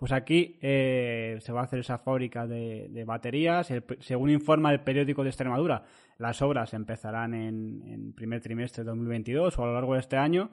[0.04, 3.72] Pues aquí eh, se va a hacer esa fábrica de, baterías.
[4.02, 5.86] según informa el periódico de Extremadura,
[6.18, 10.18] las obras empezarán en, en, primer trimestre de 2022 o a lo largo de este
[10.18, 10.50] año.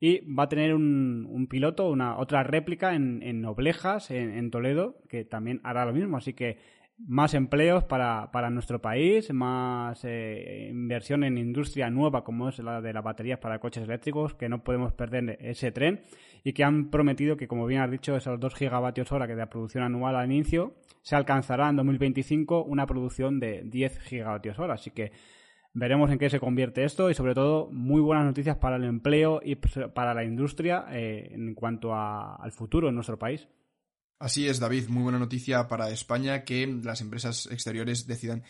[0.00, 5.26] Y va a tener un, piloto, una otra réplica en, en Noblejas, en, Toledo, que
[5.26, 6.16] también hará lo mismo.
[6.16, 6.56] Así que
[6.96, 12.80] más empleos para, para nuestro país, más eh, inversión en industria nueva como es la
[12.80, 16.00] de las baterías para coches eléctricos, que no podemos perder ese tren
[16.46, 19.44] y que han prometido que, como bien has dicho, esos 2 gigavatios hora que de
[19.48, 24.74] producción anual al inicio, se alcanzará en 2025 una producción de 10 gigavatios hora.
[24.74, 25.10] Así que
[25.74, 29.40] veremos en qué se convierte esto y sobre todo muy buenas noticias para el empleo
[29.44, 33.48] y para la industria eh, en cuanto al futuro en nuestro país.
[34.20, 38.44] Así es, David, muy buena noticia para España que las empresas exteriores decidan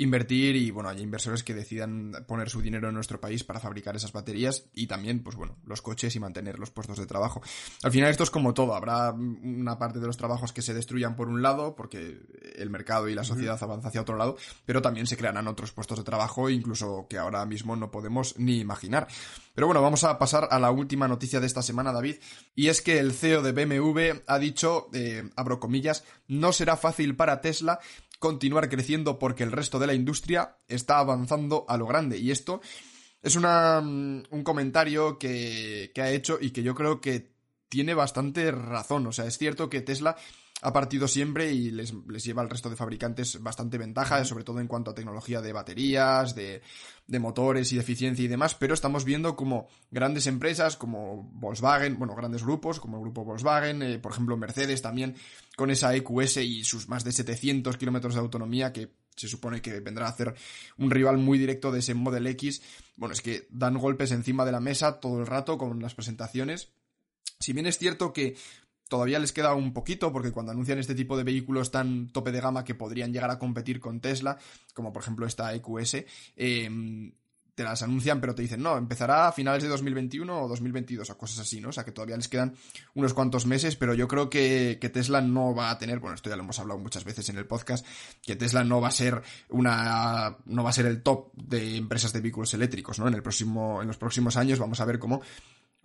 [0.00, 3.94] invertir y bueno, hay inversores que decidan poner su dinero en nuestro país para fabricar
[3.96, 7.42] esas baterías y también, pues bueno, los coches y mantener los puestos de trabajo.
[7.82, 11.16] Al final esto es como todo, habrá una parte de los trabajos que se destruyan
[11.16, 12.18] por un lado, porque
[12.56, 15.98] el mercado y la sociedad avanza hacia otro lado, pero también se crearán otros puestos
[15.98, 19.06] de trabajo, incluso que ahora mismo no podemos ni imaginar.
[19.54, 22.16] Pero bueno, vamos a pasar a la última noticia de esta semana, David,
[22.54, 27.16] y es que el CEO de BMW ha dicho, eh, abro comillas, no será fácil
[27.16, 27.80] para Tesla
[28.20, 32.18] continuar creciendo porque el resto de la industria está avanzando a lo grande.
[32.18, 32.60] Y esto
[33.22, 37.32] es una, mm, un comentario que, que ha hecho y que yo creo que
[37.68, 39.06] tiene bastante razón.
[39.08, 40.16] O sea, es cierto que Tesla
[40.62, 44.68] ha partido siempre y les, lleva al resto de fabricantes bastante ventaja, sobre todo en
[44.68, 46.60] cuanto a tecnología de baterías, de,
[47.06, 51.98] de motores y de eficiencia y demás, pero estamos viendo como grandes empresas como Volkswagen,
[51.98, 55.16] bueno, grandes grupos como el grupo Volkswagen, eh, por ejemplo Mercedes también,
[55.60, 59.80] con esa EQS y sus más de 700 kilómetros de autonomía que se supone que
[59.80, 60.34] vendrá a hacer
[60.78, 62.62] un rival muy directo de ese Model X.
[62.96, 66.70] Bueno, es que dan golpes encima de la mesa todo el rato con las presentaciones.
[67.40, 68.38] Si bien es cierto que
[68.88, 72.40] todavía les queda un poquito porque cuando anuncian este tipo de vehículos tan tope de
[72.40, 74.38] gama que podrían llegar a competir con Tesla,
[74.72, 77.12] como por ejemplo esta EQS, em,
[77.60, 81.18] te las anuncian pero te dicen, no, empezará a finales de 2021 o 2022 o
[81.18, 81.68] cosas así, ¿no?
[81.68, 82.54] O sea que todavía les quedan
[82.94, 86.30] unos cuantos meses, pero yo creo que, que Tesla no va a tener, bueno, esto
[86.30, 87.86] ya lo hemos hablado muchas veces en el podcast,
[88.22, 89.20] que Tesla no va a ser
[89.50, 93.08] una, no va a ser el top de empresas de vehículos eléctricos, ¿no?
[93.08, 95.20] En el próximo, en los próximos años vamos a ver cómo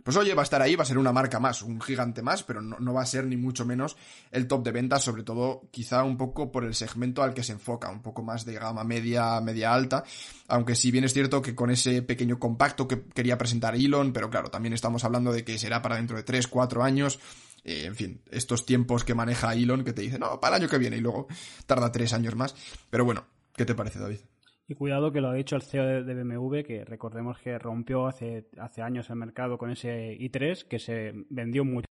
[0.06, 2.44] pues oye, va a estar ahí, va a ser una marca más, un gigante más,
[2.44, 3.98] pero no, va a ser ni mucho menos
[4.30, 7.54] el top de ventas, sobre todo quizá un poco por el segmento al que se
[7.54, 10.04] enfoca, un poco más de gama media, media alta,
[10.48, 14.30] aunque sí bien es cierto que con ese pequeño compacto que quería presentar Elon, pero
[14.30, 17.20] claro, también estamos hablando de que será para dentro de 3, 4 años,
[17.64, 20.70] eh, en fin, estos tiempos que maneja Elon que te dice, no, para el año
[20.70, 21.26] que viene y luego
[21.66, 22.54] tarda 3 años más,
[22.92, 24.20] pero bueno, ¿qué te parece David?
[24.68, 28.48] Y cuidado que lo ha dicho el CEO de, BMW, que recordemos que rompió hace,
[28.58, 31.86] hace años el mercado con ese i3, que se vendió mucho.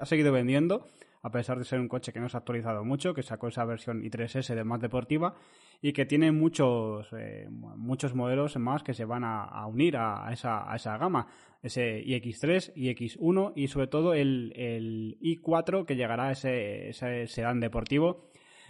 [0.00, 0.88] Ha seguido vendiendo,
[1.22, 3.64] a pesar de ser un coche que no se ha actualizado mucho, que sacó esa
[3.64, 5.36] versión i3S de más deportiva
[5.80, 10.68] y que tiene muchos, eh, muchos modelos más que se van a, unir a, esa,
[10.70, 11.28] a esa gama.
[11.62, 17.60] Ese iX3, iX1 y sobre todo el, el i4 que llegará a ese, ese sedán
[17.60, 18.26] deportivo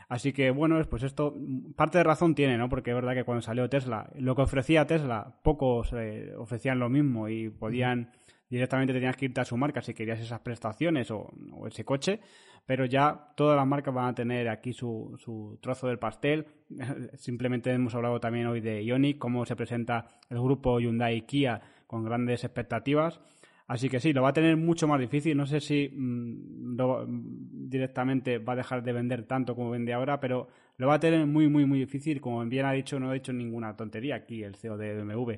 [0.08, 1.34] Así que bueno, pues esto
[1.76, 2.68] parte de razón tiene, ¿no?
[2.68, 6.88] Porque es verdad que cuando salió Tesla, lo que ofrecía Tesla, pocos eh, ofrecían lo
[6.88, 8.10] mismo y podían
[8.48, 11.32] directamente tenías que irte a su marca si querías esas prestaciones o,
[11.66, 12.20] ese coche,
[12.66, 16.46] pero ya todas las marcas van a tener aquí su, su trozo del pastel.
[17.16, 22.04] Simplemente hemos hablado también hoy de Ioniq, cómo se presenta el grupo Hyundai Kia con
[22.04, 23.20] grandes expectativas.
[23.66, 25.36] Así que sí, lo va a tener mucho más difícil.
[25.36, 30.48] No sé si mm, directamente va a dejar de vender tanto como vende ahora, pero
[30.76, 32.20] lo va a tener muy, muy, muy difícil.
[32.20, 35.32] Como bien ha dicho, no ha dicho ninguna tontería aquí el CEO de BMW.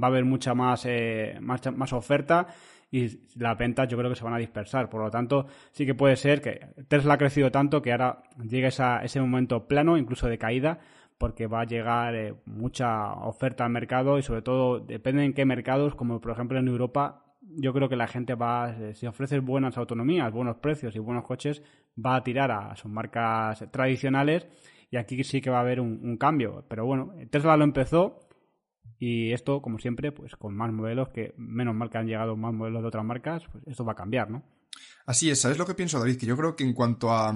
[0.00, 2.48] Va a haber mucha más, eh, más, más oferta
[2.94, 4.88] y las ventas yo creo que se van a dispersar.
[4.88, 8.70] Por lo tanto, sí que puede ser que Tesla ha crecido tanto que ahora llegue
[8.78, 10.78] a ese momento plano, incluso de caída,
[11.18, 15.44] porque va a llegar eh, mucha oferta al mercado y sobre todo depende en qué
[15.44, 17.24] mercados, como por ejemplo en Europa,
[17.56, 21.24] yo creo que la gente va, eh, si ofrece buenas autonomías, buenos precios y buenos
[21.24, 21.62] coches,
[22.04, 24.46] va a tirar a sus marcas tradicionales
[24.90, 26.64] y aquí sí que va a haber un, cambio.
[26.68, 28.20] Pero bueno, Tesla lo empezó
[28.98, 32.52] y esto, como siempre, pues con más modelos, que menos mal que han llegado más
[32.52, 34.42] modelos de otras marcas, pues esto va a cambiar, ¿no?
[35.06, 36.18] Así es, ¿sabes lo que pienso, David?
[36.18, 37.34] Que yo creo que en cuanto a,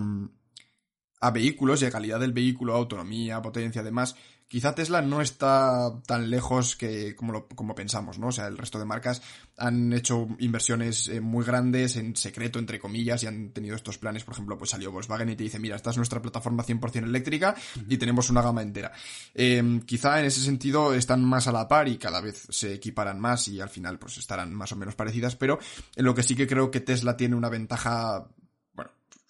[1.20, 4.16] a vehículos y a calidad del vehículo, autonomía, potencia, además,
[4.48, 8.28] quizá Tesla no está tan lejos que como, como pensamos, ¿no?
[8.28, 9.22] O sea, el resto de marcas
[9.58, 14.24] han hecho inversiones eh, muy grandes en secreto, entre comillas, y han tenido estos planes.
[14.24, 17.54] Por ejemplo, pues salió Volkswagen y te dice, mira, esta es nuestra plataforma 100% eléctrica
[17.88, 18.92] y tenemos una gama entera.
[19.34, 23.20] Eh, quizá en ese sentido están más a la par y cada vez se equiparan
[23.20, 25.58] más y al final pues estarán más o menos parecidas, pero
[25.94, 28.28] en lo que sí que creo que Tesla tiene una ventaja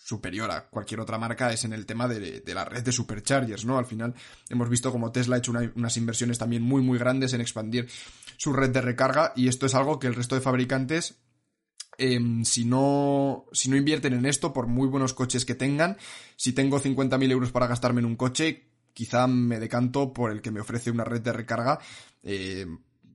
[0.09, 3.77] superior a cualquier otra marca es en el tema de, la red de superchargers, ¿no?
[3.77, 4.15] Al final
[4.49, 7.91] hemos visto como Tesla ha hecho unas inversiones también muy muy grandes en expandir
[8.39, 11.19] su red de recarga y esto es algo que el resto de fabricantes
[11.99, 15.99] em, si, no, si no invierten en esto, por muy buenos coches que tengan,
[16.37, 20.51] si tengo 50.000 euros para gastarme en un coche, quizá me decanto por el que
[20.51, 21.81] me ofrece una red de recarga
[22.23, 22.67] eh,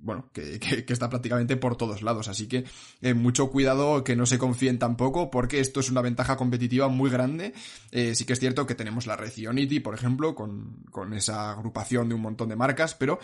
[0.04, 2.28] bueno, que, que, está prácticamente por todos lados.
[2.28, 2.66] Así que
[3.02, 7.10] eh, mucho cuidado que no se confíen tampoco, porque esto es una ventaja competitiva muy
[7.10, 7.54] grande.
[7.92, 11.52] Eh, sí que es cierto que tenemos la red Ionity, por ejemplo, con, con esa
[11.52, 13.20] agrupación de un montón de marcas, pero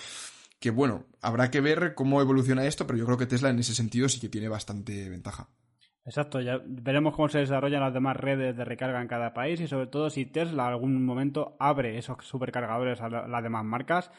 [0.59, 3.75] que bueno, habrá que ver cómo evoluciona esto, pero yo creo que Tesla en ese
[3.75, 5.49] sentido sí que tiene bastante ventaja.
[6.05, 9.67] Exacto, ya veremos cómo se desarrollan las demás redes de recarga en cada país y
[9.67, 14.09] sobre todo si Tesla algún momento abre esos supercargadores a las demás marcas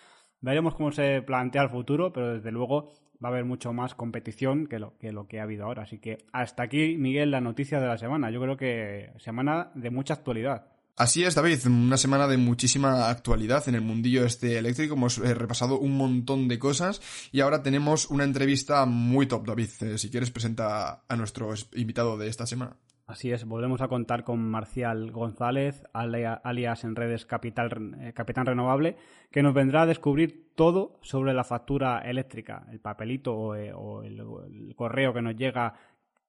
[0.40, 4.66] Veremos cómo se plantea el futuro, pero desde luego va a haber mucho más competición
[4.66, 4.96] que lo,
[5.28, 5.82] que ha habido ahora.
[5.82, 8.30] Así que hasta aquí, Miguel, la noticia de la semana.
[8.30, 10.66] Yo creo que semana de mucha actualidad.
[10.96, 14.94] Así es, David, una semana de muchísima actualidad en el mundillo este eléctrico.
[14.94, 17.00] Hemos eh, repasado un montón de cosas
[17.32, 19.70] y ahora tenemos una entrevista muy top, David.
[19.80, 22.76] Eh, si quieres, presenta a nuestro invitado de esta semana.
[23.10, 28.94] Así es, volvemos a contar con Marcial González, alias en redes Capital, eh, Capitán Renovable,
[29.32, 33.72] que nos vendrá a descubrir todo sobre la factura eléctrica, el papelito o, eh,
[34.04, 35.74] el, correo que nos llega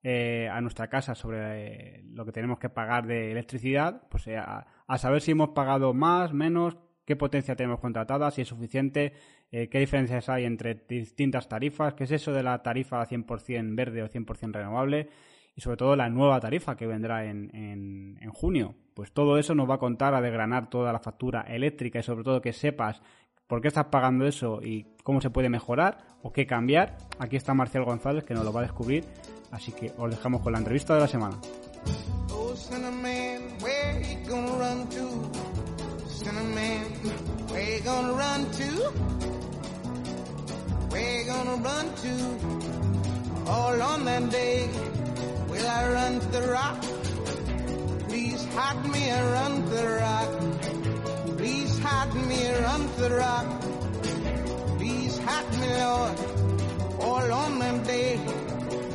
[0.02, 4.66] eh, a nuestra casa sobre lo que tenemos que pagar de electricidad, pues a,
[4.98, 9.14] saber si hemos pagado más, menos, qué potencia tenemos contratada, si es suficiente,
[9.52, 14.10] qué diferencias hay entre distintas tarifas, qué es eso de la tarifa 100% verde o
[14.10, 15.10] 100% renovable
[15.56, 18.76] y sobre todo la nueva tarifa que vendrá en, en, junio.
[18.94, 22.24] Pues todo eso nos va a contar a desgranar toda la factura eléctrica y sobre
[22.24, 23.02] todo que sepas
[23.48, 26.98] por qué estás pagando eso y cómo se puede mejorar o qué cambiar.
[27.20, 29.06] Aquí está Marcial González que nos lo va a descubrir,
[29.52, 31.38] así que os dejamos con la entrevista de la semana.
[45.52, 46.82] Will I run to the rock?
[48.08, 50.30] Please hide me and run to the rock.
[51.38, 53.48] Please hide me and run to the rock.
[54.78, 56.16] Please hide me, Lord,
[57.02, 58.18] all on them day.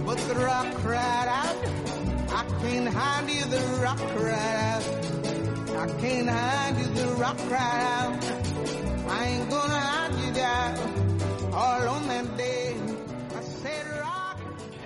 [0.06, 1.56] But the rock cried out,
[2.40, 4.84] I can't hide you, the rock cried out.
[5.84, 8.24] I can't hide you, the rock cried out.
[9.10, 10.96] I ain't gonna hide you down
[11.52, 12.65] all on them day.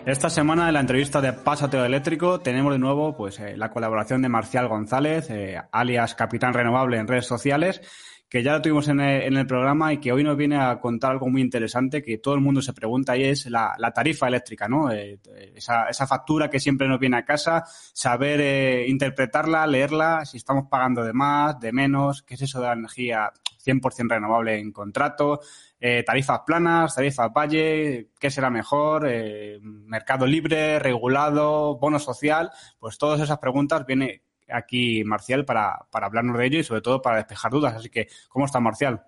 [0.07, 4.23] Esta semana en la entrevista de Pásateo Eléctrico tenemos de nuevo pues eh, la colaboración
[4.23, 7.83] de Marcial González, eh, alias Capitán Renovable en redes sociales,
[8.27, 11.29] que ya lo tuvimos en el, programa y que hoy nos viene a contar algo
[11.29, 14.91] muy interesante que todo el mundo se pregunta y es la, tarifa eléctrica, ¿no?
[14.91, 15.19] Eh,
[15.55, 21.05] esa, esa, factura que siempre nos viene a casa, saber interpretarla, leerla, si estamos pagando
[21.05, 23.33] de más, de menos, qué es eso de la energía
[23.65, 25.41] 100% renovable en contrato,
[25.81, 32.99] eh, tarifas planas, tarifas valle, qué será mejor, eh, mercado libre, regulado, bono social, pues
[32.99, 34.22] todas esas preguntas viene
[34.53, 37.74] aquí Marcial para, para hablarnos de ello y sobre todo para despejar dudas.
[37.74, 39.03] Así que, ¿cómo está Marcial?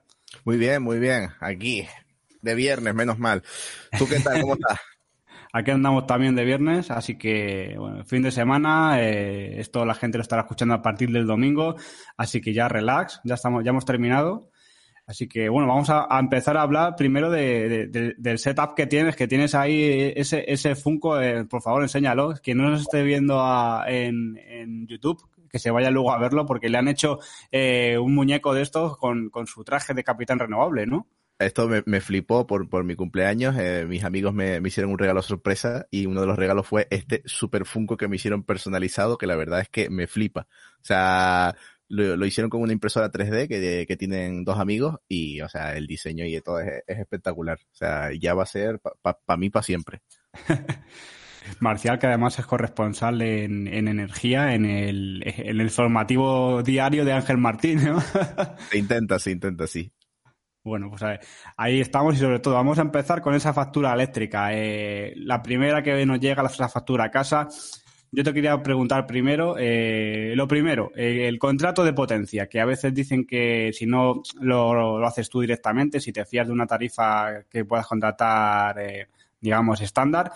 [0.45, 1.31] Muy bien, muy bien.
[1.41, 1.87] Aquí,
[2.41, 3.43] de viernes, menos mal.
[3.99, 4.41] ¿Tú qué tal?
[4.41, 4.81] ¿Cómo estás?
[5.55, 10.17] Aquí andamos también de viernes, así que, bueno, fin de semana, eh, esto la gente
[10.17, 11.77] lo estará escuchando a partir del domingo,
[12.17, 14.51] así que ya relax, ya estamos, ya hemos terminado.
[15.07, 19.27] Así que, bueno, vamos a, empezar a hablar primero de, del setup que tienes, que
[19.27, 21.19] tienes ahí ese, ese Funko,
[21.51, 22.35] por favor, enséñalo.
[22.43, 23.43] Quien no nos esté viendo
[23.87, 27.19] en, en YouTube, que se vaya luego a verlo, porque le han hecho
[27.51, 31.07] eh, un muñeco de estos con, con su traje de capitán renovable, ¿no?
[31.47, 33.57] esto me, flipó por, por mi cumpleaños.
[33.59, 37.23] Eh, mis amigos me, hicieron un regalo sorpresa y uno de los regalos fue este
[37.25, 40.47] super Funko que me hicieron personalizado, que la verdad es que me flipa.
[40.81, 41.55] O sea,
[41.93, 45.87] lo, hicieron con una impresora 3D que, que, tienen dos amigos y, o sea, el
[45.87, 47.59] diseño y todo es, espectacular.
[47.61, 50.01] O sea, ya va a ser para mí para siempre.
[51.61, 57.13] Marcial, que además es corresponsal en, en energía en el, en el formativo diario de
[57.13, 58.01] Ángel Martín, ¿no?
[58.71, 59.93] se intenta, se intenta, sí.
[60.65, 61.03] Bueno, pues
[61.57, 64.51] ahí estamos y sobre todo vamos a empezar con esa factura eléctrica.
[64.53, 67.49] Eh, la primera que nos llega, esa factura a casa.
[68.15, 72.67] Yo te quería preguntar primero, eh, lo primero, eh, el contrato de potencia, que a
[72.67, 77.45] veces dicen que si no lo, haces tú directamente, si te fías de una tarifa
[77.49, 79.09] que puedas contratar,
[79.41, 80.31] digamos, estándar,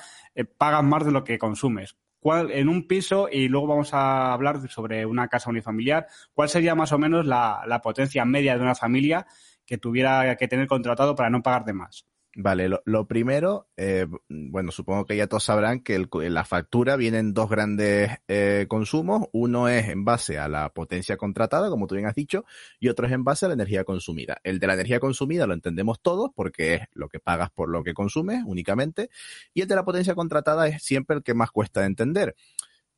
[0.56, 1.96] pagas más de lo que consumes.
[2.18, 6.74] ¿Cuál, en un piso, y luego vamos a hablar sobre una casa unifamiliar, ¿cuál sería
[6.74, 9.26] más o menos la, la potencia media de una familia
[9.66, 12.06] que tuviera que tener contratado para no pagar de más.
[12.38, 17.16] Vale, lo, primero, eh, bueno, supongo que ya todos sabrán que el, la factura viene
[17.16, 19.28] en dos grandes eh, consumos.
[19.32, 22.44] Uno es en base a la potencia contratada, como tú bien has dicho,
[22.78, 24.36] y otro es en base a la energía consumida.
[24.44, 27.82] El de la energía consumida lo entendemos todos porque es lo que pagas por lo
[27.82, 29.08] que consumes únicamente,
[29.54, 32.36] y el de la potencia contratada es siempre el que más cuesta de entender.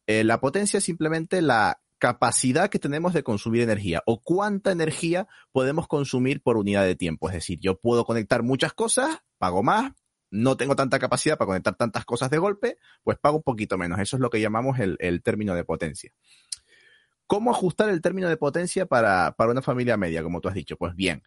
[0.09, 5.29] Eh, la potencia es simplemente la capacidad que tenemos de consumir energía o cuánta energía
[5.53, 7.29] podemos consumir por unidad de tiempo.
[7.29, 9.93] Es decir, yo puedo conectar muchas cosas, pago más,
[10.31, 13.99] no tengo tanta capacidad para conectar tantas cosas de golpe, pues pago un poquito menos.
[13.99, 16.13] Eso es lo que llamamos el, término de potencia.
[17.27, 20.77] ¿Cómo ajustar el término de potencia para, una familia media, como tú has dicho?
[20.77, 21.23] Pues bien,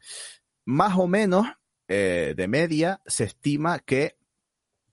[0.65, 1.47] más o menos
[1.87, 4.17] eh, de media se estima que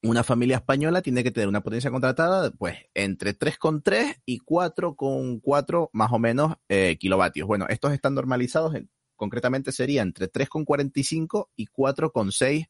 [0.03, 6.13] una familia española tiene que tener una potencia contratada, pues, entre 3,3 y 4,4 más
[6.13, 7.47] o menos eh, kilovatios.
[7.49, 12.69] Bueno, estos están normalizados, en, concretamente sería entre 3,45 y 4,6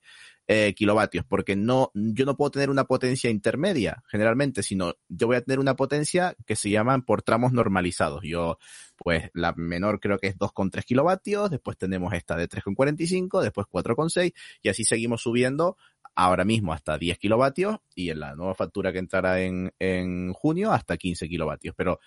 [0.50, 5.36] eh, kilovatios, porque no, yo no puedo tener una potencia intermedia generalmente, sino yo voy
[5.36, 8.22] a tener una potencia que se llaman por tramos normalizados.
[8.24, 8.58] Yo,
[8.96, 14.32] pues, la menor creo que es 2,3 kilovatios, después tenemos esta de 3,45, después 4,6
[14.62, 15.76] y así seguimos subiendo
[16.18, 20.72] ahora mismo hasta 10 kilovatios y en la nueva factura que entrará en, en junio
[20.72, 21.76] hasta 15 kilovatios.
[21.76, 22.00] Pero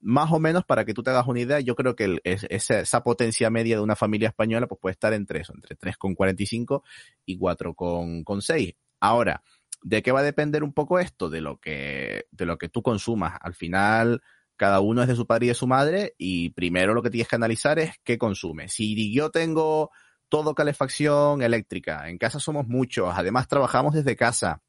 [0.00, 3.50] más o menos para que tú te hagas una idea, yo creo que esa, potencia
[3.50, 6.84] media de una familia española pues puede estar entre eso, entre 3,45
[7.24, 8.76] y 4,6.
[9.00, 9.42] Ahora,
[9.82, 11.28] ¿de qué va a depender un poco esto?
[11.28, 13.36] De lo que, de lo que tú consumas.
[13.40, 14.22] Al final,
[14.54, 17.26] cada uno es de su padre y de su madre y primero lo que tienes
[17.26, 18.68] que analizar es qué consume.
[18.68, 19.90] Si yo tengo
[20.28, 22.08] todo calefacción eléctrica.
[22.08, 23.12] En casa somos muchos.
[23.16, 24.62] Además, trabajamos desde casa.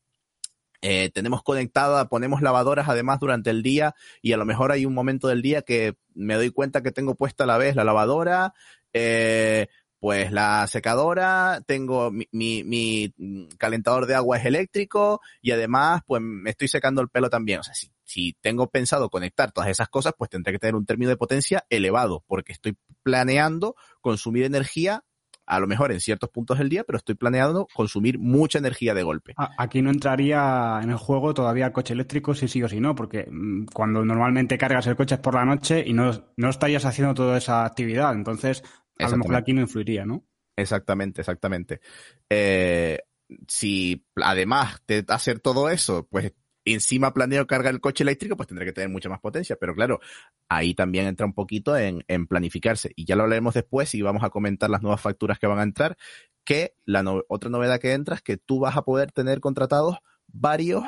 [0.81, 4.93] Eh, tenemos conectada, ponemos lavadoras además durante el día y a lo mejor hay un
[4.93, 8.53] momento del día que me doy cuenta que tengo puesta a la vez la lavadora,
[8.93, 9.67] eh,
[9.99, 13.11] pues la secadora, tengo mi, mi,
[13.57, 17.59] calentador de agua es eléctrico y además pues me estoy secando el pelo también.
[17.59, 20.85] O sea, si, si tengo pensado conectar todas esas cosas, pues tendré que tener un
[20.85, 25.03] término de potencia elevado porque estoy planeando consumir energía
[25.47, 29.03] a lo mejor en ciertos puntos del día, pero estoy planeando consumir mucha energía de
[29.03, 29.33] golpe.
[29.57, 32.93] Aquí no entraría en el juego todavía el coche eléctrico si sí o si no,
[32.93, 36.85] porque mm, cuando normalmente cargas el coche es por la noche y no, no estarías
[36.85, 38.63] haciendo toda esa actividad, entonces
[38.99, 40.25] a lo mejor aquí no influiría, ¿no?
[40.55, 41.79] Exactamente, exactamente.
[42.29, 42.99] Eh,
[43.47, 46.33] si además de hacer todo eso, pues
[46.73, 49.55] encima planeo cargar el coche eléctrico, pues tendré que tener mucha más potencia.
[49.59, 49.99] Pero claro,
[50.49, 52.91] ahí también entra un poquito en, planificarse.
[52.95, 55.63] Y ya lo hablaremos después y vamos a comentar las nuevas facturas que van a
[55.63, 55.97] entrar.
[56.43, 59.97] Que la otra novedad que entra es que tú vas a poder tener contratados
[60.27, 60.83] varios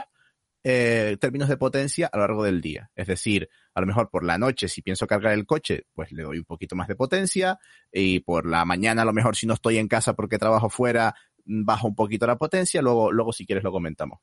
[0.64, 2.92] eh, términos de potencia a lo largo del día.
[2.96, 6.24] Es decir, a lo mejor por la noche, si pienso cargar el coche, pues le
[6.24, 7.60] doy un poquito más de potencia.
[7.92, 11.16] Y por la mañana, a lo mejor si no estoy en casa porque trabajo fuera,
[11.46, 12.82] bajo un poquito la potencia.
[12.82, 14.20] Luego, luego si quieres lo comentamos.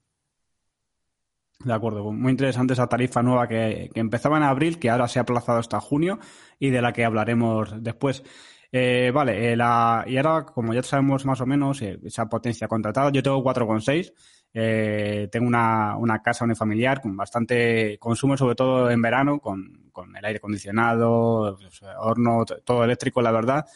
[1.64, 5.22] De acuerdo, muy interesante esa tarifa nueva que, empezaba en abril, que ahora se ha
[5.22, 6.18] aplazado hasta junio
[6.58, 8.22] y de la que hablaremos después.
[8.70, 12.68] Eh, vale, eh, la, y ahora, como ya sabemos más o menos, eh, esa potencia
[12.68, 14.12] contratada, yo tengo 4,6.
[14.52, 20.14] Eh, tengo una, una casa unifamiliar con bastante consumo, sobre todo en verano, con, con
[20.16, 23.66] el aire acondicionado, pues, horno, todo eléctrico, la verdad.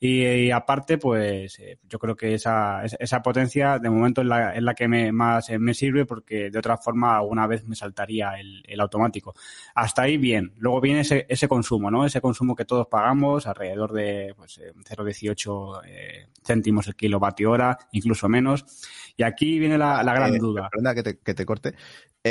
[0.00, 4.62] Y, aparte, pues eh, yo creo que esa, esa potencia de momento es la, es
[4.62, 8.38] la que me, más eh, me sirve porque de otra forma alguna vez me saltaría
[8.38, 9.34] el, el automático.
[9.74, 10.52] Hasta ahí bien.
[10.58, 12.06] Luego viene ese, ese consumo, ¿no?
[12.06, 18.28] Ese consumo que todos pagamos, alrededor de pues, 0,18 eh, céntimos el kilovatio hora, incluso
[18.28, 18.64] menos.
[19.16, 20.68] Y aquí viene la, la gran duda.
[20.70, 21.74] Perdona que te, que te corte.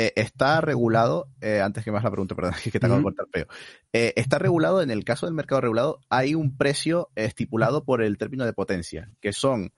[0.00, 3.26] Eh, está regulado, eh, antes que más la pregunta, perdón, que te acabo de cortar
[3.32, 3.46] peo.
[3.92, 8.16] Eh, está regulado, en el caso del mercado regulado, hay un precio estipulado por el
[8.16, 9.72] término de potencia, que son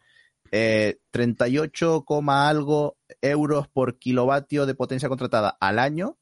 [0.51, 6.19] 38, algo euros por kilovatio de potencia contratada al año.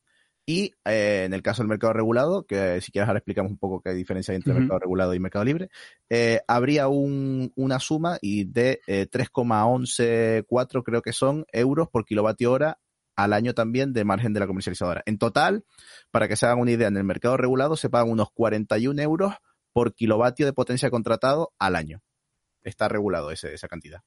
[0.46, 3.92] Y en el caso del mercado regulado, que si quieres ahora explicamos un poco qué
[3.92, 5.70] diferencia hay entre mercado regulado y mercado libre,
[6.46, 8.80] habría un, una suma y de
[9.10, 12.78] 3,114 creo que son euros por kilovatio hora
[13.18, 15.02] al año también de margen de la comercializadora.
[15.04, 15.64] En total,
[16.12, 19.34] para que se hagan una idea, en el mercado regulado se pagan unos 41 euros
[19.72, 22.00] por kilovatio de potencia contratado al año.
[22.62, 24.02] Está regulado ese, esa cantidad.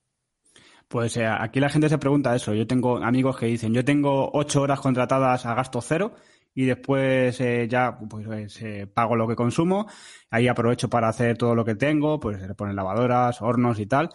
[0.88, 2.54] Pues eh, aquí la gente se pregunta eso.
[2.54, 6.14] Yo tengo amigos que dicen, yo tengo 8 horas contratadas a gasto cero
[6.54, 9.88] y después eh, ya pues eh, pago lo que consumo.
[10.30, 14.10] Ahí aprovecho para hacer todo lo que tengo, pues ponen lavadoras, hornos y tal.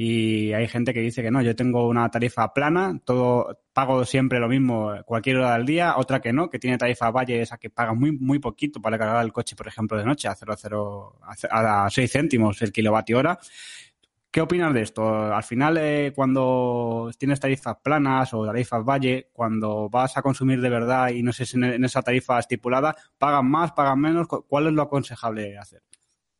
[0.00, 4.38] Y hay gente que dice que no, yo tengo una tarifa plana, todo pago siempre
[4.38, 7.68] lo mismo cualquier hora del día, otra que no, que tiene tarifa valle, esa que
[7.68, 11.14] paga muy muy poquito para cargar el coche, por ejemplo, de noche a 0,0
[11.50, 13.40] a 6 céntimos el kilovatio hora.
[14.30, 15.34] ¿Qué opinas de esto?
[15.34, 20.70] Al final, eh, cuando tienes tarifas planas o tarifas valle, cuando vas a consumir de
[20.70, 24.28] verdad y no sé si en esa tarifa estipulada, ¿pagan más, pagan menos?
[24.28, 25.82] ¿Cuál es lo aconsejable hacer?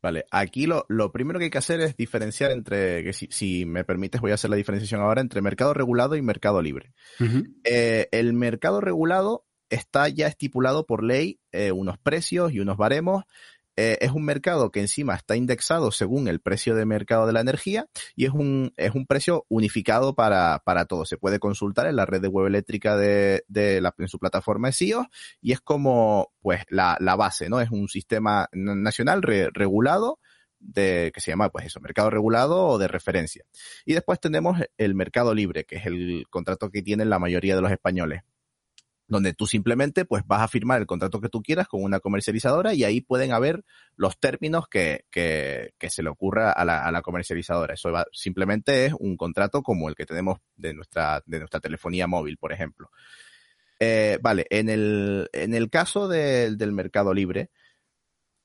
[0.01, 3.65] Vale, aquí lo, lo, primero que hay que hacer es diferenciar entre, que si, si,
[3.65, 6.93] me permites voy a hacer la diferenciación ahora entre mercado regulado y mercado libre.
[7.19, 7.53] Uh -huh.
[7.65, 13.25] eh, el mercado regulado está ya estipulado por ley eh, unos precios y unos baremos
[13.81, 17.39] eh, es un mercado que encima está indexado según el precio de mercado de la
[17.39, 21.05] energía y es un, es un precio unificado para, para todo.
[21.05, 24.73] Se puede consultar en la red de web eléctrica de, de en su plataforma de
[24.73, 25.07] SIOS
[25.41, 27.61] y es como pues la, la base, ¿no?
[27.61, 30.19] Es un sistema nacional re, regulado
[30.59, 33.45] de que se llama pues eso, mercado regulado o de referencia.
[33.85, 37.61] Y después tenemos el mercado libre, que es el contrato que tienen la mayoría de
[37.61, 38.23] los españoles
[39.09, 42.73] donde tú simplemente pues vas a firmar el contrato que tú quieras con una comercializadora
[42.73, 47.01] y ahí pueden haber los términos que, que, se le ocurra a la, a la
[47.01, 47.73] comercializadora.
[47.73, 52.07] Eso va, simplemente es un contrato como el que tenemos de nuestra, de nuestra telefonía
[52.07, 52.91] móvil, por ejemplo.
[53.79, 57.49] Eh, vale, en el, en el caso de, del mercado libre,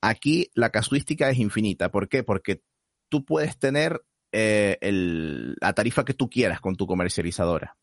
[0.01, 1.91] aquí la casuística es infinita.
[1.91, 2.23] ¿Por qué?
[2.23, 2.61] Porque
[3.07, 4.01] tú puedes tener
[4.31, 7.77] eh, el, la tarifa que tú quieras con tu comercializadora.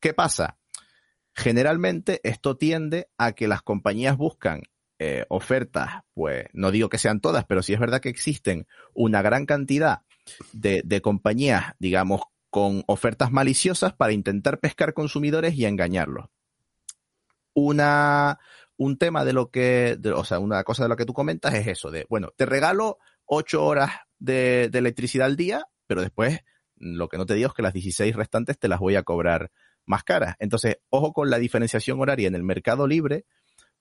[0.00, 0.58] ¿Qué pasa?
[1.38, 4.62] Generalmente esto tiende a que las compañías buscan
[4.98, 9.22] eh, ofertas, pues no digo que sean todas, pero sí es verdad que existen una
[9.22, 10.00] gran cantidad
[10.52, 16.26] de, de compañías, digamos, con ofertas maliciosas para intentar pescar consumidores y engañarlos.
[17.54, 18.40] Una,
[18.76, 21.54] un tema de lo que, de, o sea, una cosa de lo que tú comentas
[21.54, 26.40] es eso, de, bueno, te regalo ocho horas de, de electricidad al día, pero después
[26.74, 29.52] lo que no te digo es que las 16 restantes te las voy a cobrar
[29.88, 30.36] más caras.
[30.38, 33.24] Entonces, ojo con la diferenciación horaria en el mercado libre,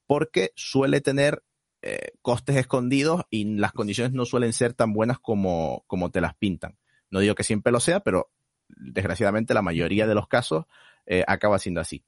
[0.07, 1.43] porque suele tener
[1.81, 6.35] eh, costes escondidos y las condiciones no suelen ser tan buenas como, como te las
[6.35, 6.77] pintan.
[7.11, 8.31] No digo que siempre lo sea, pero
[8.67, 10.65] desgraciadamente la mayoría de los casos
[11.05, 12.03] eh, acaba siendo así.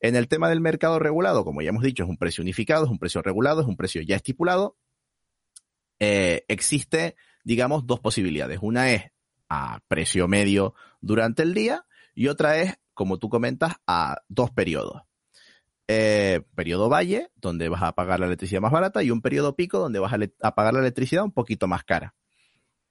[0.00, 2.90] En el tema del mercado regulado, como ya hemos dicho, es un precio unificado, es
[2.90, 4.76] un precio regulado, es un precio ya estipulado.
[6.00, 8.58] Eh, existe, digamos, dos posibilidades.
[8.60, 9.12] Una es
[9.48, 15.02] a precio medio durante el día y otra es como tú comentas, a dos periodos.
[15.88, 19.78] Eh, periodo valle, donde vas a pagar la electricidad más barata, y un periodo pico,
[19.78, 22.14] donde vas a, pagar la electricidad un poquito más cara.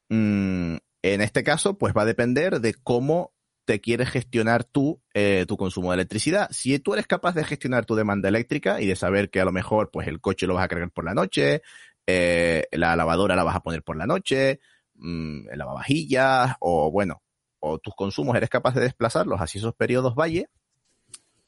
[0.10, 3.34] Mm, en este caso, pues va a depender de cómo
[3.66, 6.50] te quieres gestionar tú eh, tu consumo de electricidad.
[6.52, 9.52] Si tú eres capaz de gestionar tu demanda eléctrica y de saber que a lo
[9.52, 11.62] mejor pues el coche lo vas a cargar por la noche,
[12.06, 14.60] eh, la lavadora la vas a poner por la noche,
[14.96, 17.24] mmm, el lavavajillas o bueno,
[17.62, 20.50] o tus consumos eres capaz de desplazarlos hacia esos periodos valle,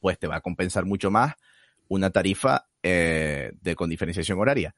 [0.00, 1.34] pues te va a compensar mucho más
[1.88, 4.74] una tarifa eh, de con diferenciación horaria.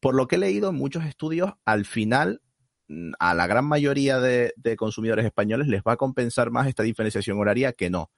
[0.00, 2.42] Por lo que he leído en muchos estudios, al final
[2.88, 7.38] mm, a la gran mayoría de, consumidores españoles les va a compensar más esta diferenciación
[7.38, 8.10] horaria que no.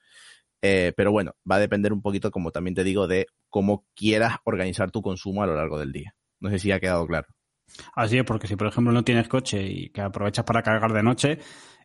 [0.60, 4.36] Eh, pero bueno, va a depender un poquito, como también te digo, de cómo quieras
[4.44, 6.14] organizar tu consumo a lo largo del día.
[6.40, 7.28] No sé si ha quedado claro.
[7.94, 11.02] Así es, porque si por ejemplo no tienes coche y que aprovechas para cargar de
[11.02, 11.38] noche,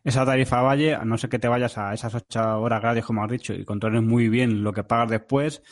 [0.04, 3.24] esa tarifa valle, a no ser que te vayas a esas ocho horas gratis, como
[3.24, 5.62] has dicho, y controles muy bien lo que pagas después,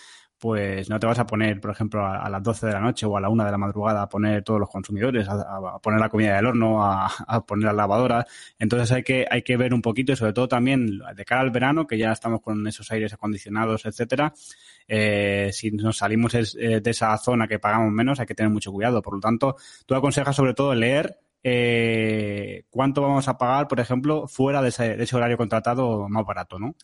[0.42, 3.16] pues no te vas a poner, por ejemplo, a, las 12 de la noche o
[3.16, 6.34] a la 1 de la madrugada a poner todos los consumidores, a, poner la comida
[6.34, 7.08] del horno, a,
[7.46, 8.24] poner las lavadoras.
[8.58, 11.52] Entonces hay que, hay que ver un poquito y sobre todo también de cara al
[11.52, 14.34] verano, que ya estamos con esos aires acondicionados, etcétera.
[14.88, 18.72] Eh, si nos salimos eh, de esa zona que pagamos menos, hay que tener mucho
[18.72, 19.00] cuidado.
[19.00, 19.54] Por lo tanto,
[19.86, 25.16] tú aconsejas sobre todo leer eh, cuánto vamos a pagar, por ejemplo, fuera de ese,
[25.16, 26.76] horario contratado más barato, ¿no?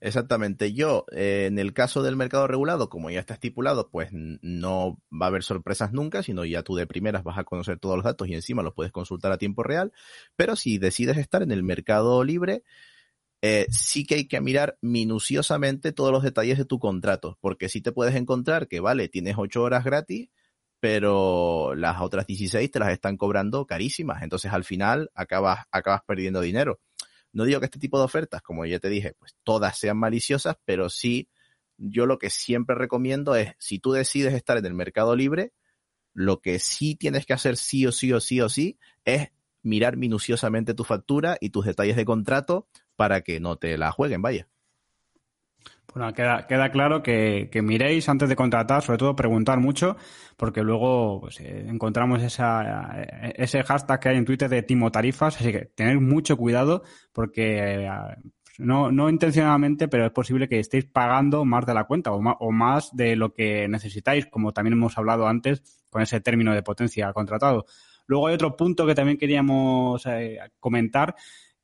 [0.00, 0.72] Exactamente.
[0.72, 5.26] Yo, eh, en el caso del mercado regulado, como ya está estipulado, pues no va
[5.26, 8.28] a haber sorpresas nunca, sino ya tú de primeras vas a conocer todos los datos
[8.28, 9.92] y encima los puedes consultar a tiempo real.
[10.36, 12.62] Pero si decides estar en el mercado libre,
[13.42, 17.80] eh, sí que hay que mirar minuciosamente todos los detalles de tu contrato, porque si
[17.80, 20.30] te puedes encontrar que, vale, tienes ocho horas gratis,
[20.80, 24.22] pero las otras 16 te las están cobrando carísimas.
[24.22, 26.80] Entonces al final acabas, acabas perdiendo dinero.
[27.32, 30.56] No digo que este tipo de ofertas, como ya te dije, pues todas sean maliciosas,
[30.64, 31.28] pero sí,
[31.76, 35.52] yo lo que siempre recomiendo es, si tú decides estar en el mercado libre,
[36.14, 39.28] lo que sí tienes que hacer sí o sí o sí o sí es
[39.62, 44.22] mirar minuciosamente tu factura y tus detalles de contrato para que no te la jueguen,
[44.22, 44.48] vaya.
[45.96, 49.96] Bueno, queda, queda claro que, que, miréis antes de contratar, sobre todo preguntar mucho,
[50.36, 54.92] porque luego pues, eh, encontramos esa, eh, ese hashtag que hay en Twitter de Timo
[54.92, 56.82] Tarifas, así que tener mucho cuidado
[57.14, 57.90] porque eh,
[58.58, 62.36] no, no intencionadamente, pero es posible que estéis pagando más de la cuenta o más,
[62.40, 66.62] o más de lo que necesitáis, como también hemos hablado antes con ese término de
[66.62, 67.64] potencia contratado.
[68.06, 70.06] Luego hay otro punto que también queríamos
[70.60, 71.14] comentar,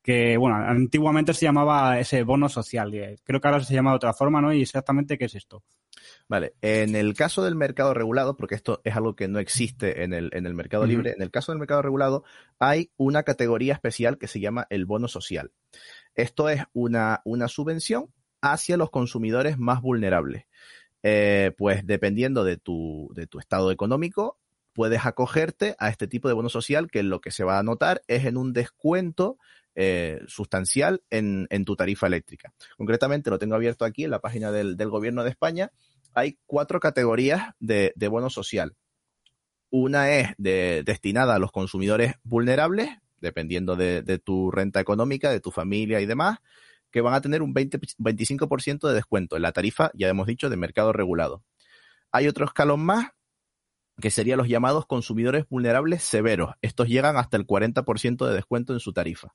[0.03, 2.91] que, bueno, antiguamente se llamaba ese bono social.
[3.23, 4.53] Creo que ahora se llama de otra forma, ¿no?
[4.53, 5.63] Y exactamente qué es esto.
[6.27, 10.13] Vale, en el caso del mercado regulado, porque esto es algo que no existe en
[10.13, 12.23] el, en el mercado libre, en el caso del mercado regulado
[12.59, 15.51] hay una categoría especial que se llama el bono social.
[16.15, 18.07] Esto es una, una subvención
[18.41, 20.45] hacia los consumidores más vulnerables.
[21.01, 24.37] Eh, pues dependiendo de tu, de tu estado económico,
[24.73, 28.01] puedes acogerte a este tipo de bono social que lo que se va a notar
[28.07, 29.37] es en un descuento
[29.75, 32.53] eh, sustancial en, tu tarifa eléctrica.
[32.77, 35.71] Concretamente, lo tengo abierto aquí en la página del, Gobierno de España.
[36.13, 38.75] Hay cuatro categorías de, bono social.
[39.69, 46.01] Una es destinada a los consumidores vulnerables, dependiendo de, tu renta económica, de tu familia
[46.01, 46.39] y demás,
[46.91, 50.51] que van a tener un 20, 25% de descuento en la tarifa, ya hemos dicho,
[50.51, 51.43] de mercado regulado.
[52.11, 53.07] Hay otro escalón más,
[54.01, 56.55] que serían los llamados consumidores vulnerables severos.
[56.61, 59.33] Estos llegan hasta el 40% de descuento en su tarifa.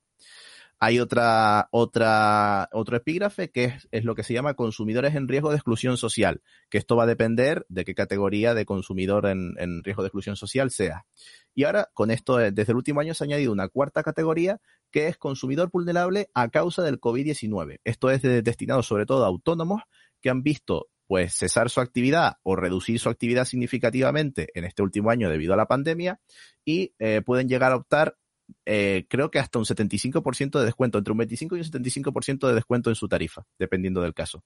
[0.81, 5.57] Hay otra, otra, otro epígrafe que es, lo que se llama consumidores en riesgo de
[5.57, 10.07] exclusión social, que esto va a depender de qué categoría de consumidor en, riesgo de
[10.07, 11.05] exclusión social sea.
[11.53, 14.61] Y ahora, con esto, eh, desde el último año se ha añadido una cuarta categoría
[14.89, 17.81] que es consumidor vulnerable a causa del COVID-19.
[17.83, 19.81] Esto es destinado sobre todo a autónomos
[20.21, 25.09] que han visto pues cesar su actividad o reducir su actividad significativamente en este último
[25.09, 26.21] año debido a la pandemia
[26.63, 28.15] y eh, pueden llegar a optar
[28.63, 32.53] eh, creo que hasta un 75% de descuento, entre un 25 y un 75% de
[32.53, 34.43] descuento en su tarifa, dependiendo del caso.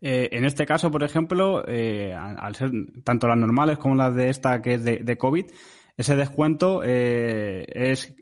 [0.00, 2.70] Eh, en este caso, por ejemplo, al ser
[3.04, 5.44] tanto las normales como las de esta que es de, COVID,
[5.98, 8.14] ese descuento es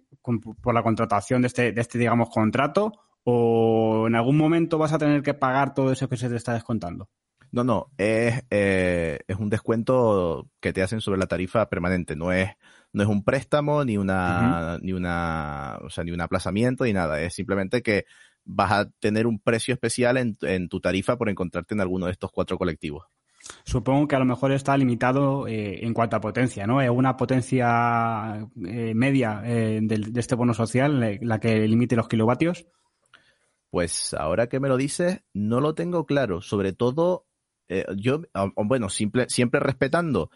[0.61, 4.99] por la contratación de este, de este, digamos, contrato ¿O en algún momento vas a
[4.99, 7.09] tener que pagar todo eso que se te está descontando?
[7.51, 12.31] No, no, es, eh, es un descuento que te hacen sobre la tarifa permanente, no
[12.31, 12.51] es,
[12.93, 17.21] no es un préstamo, ni una, ni una, o sea, ni un aplazamiento, ni nada,
[17.21, 18.05] es simplemente que
[18.45, 22.13] vas a tener un precio especial en, en tu tarifa por encontrarte en alguno de
[22.13, 23.07] estos cuatro colectivos.
[23.65, 26.81] Supongo que a lo mejor está limitado eh, en cuanto a potencia, ¿no?
[26.81, 32.67] Es una potencia eh, media de, de, este bono social, la que limite los kilovatios.
[33.71, 36.41] Pues ahora que me lo dices, no lo tengo claro.
[36.41, 37.27] Sobre todo,
[37.69, 38.23] eh, yo,
[38.57, 40.31] bueno, siempre respetando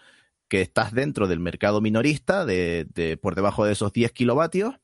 [0.48, 4.74] que estás dentro del mercado minorista, de, de, por debajo de esos 10 kilovatios,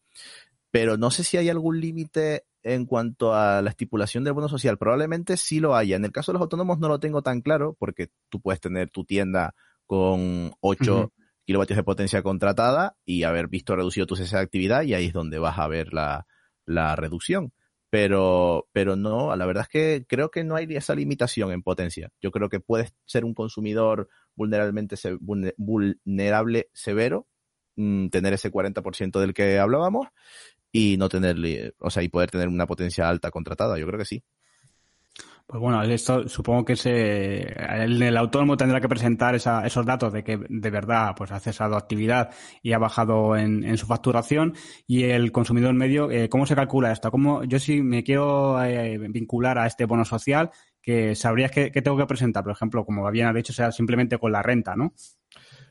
[0.70, 4.78] pero no sé si hay algún límite en cuanto a la estipulación del bono social.
[4.78, 5.96] Probablemente sí lo haya.
[5.96, 8.90] En el caso de los autónomos no lo tengo tan claro, porque tú puedes tener
[8.90, 9.54] tu tienda
[9.86, 11.12] con 8
[11.44, 15.12] kilovatios de potencia contratada y haber visto reducido tu cese de actividad y ahí es
[15.12, 16.26] donde vas a ver la,
[16.64, 17.52] la reducción
[17.90, 22.10] pero, pero no, la verdad es que creo que no hay esa limitación en potencia.
[22.20, 24.96] Yo creo que puedes ser un consumidor vulnerablemente
[25.56, 27.26] vulnerable severo,
[27.76, 30.08] mm, tener ese 40% del que hablábamos
[30.72, 33.78] y no tener, o sea, y poder tener una potencia alta contratada.
[33.78, 34.22] Yo creo que sí.
[35.48, 37.40] Pues bueno, esto supongo que se,
[37.84, 41.76] el, autónomo tendrá que presentar esa, esos datos de que de verdad pues ha cesado
[41.76, 42.30] actividad
[42.62, 44.54] y ha bajado en, su facturación
[44.88, 47.12] y el consumidor medio, eh, ¿cómo se calcula esto?
[47.12, 50.50] ¿Cómo, yo si me quiero eh, vincular a este bono social,
[50.82, 54.42] que sabrías que, tengo que presentar, por ejemplo, como habían dicho, sea simplemente con la
[54.42, 54.94] renta, ¿no?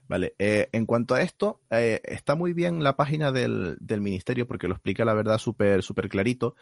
[0.07, 4.45] Vale, eh, en cuanto a esto, eh, está muy bien la página del, del ministerio
[4.47, 6.55] porque lo explica la verdad súper súper clarito.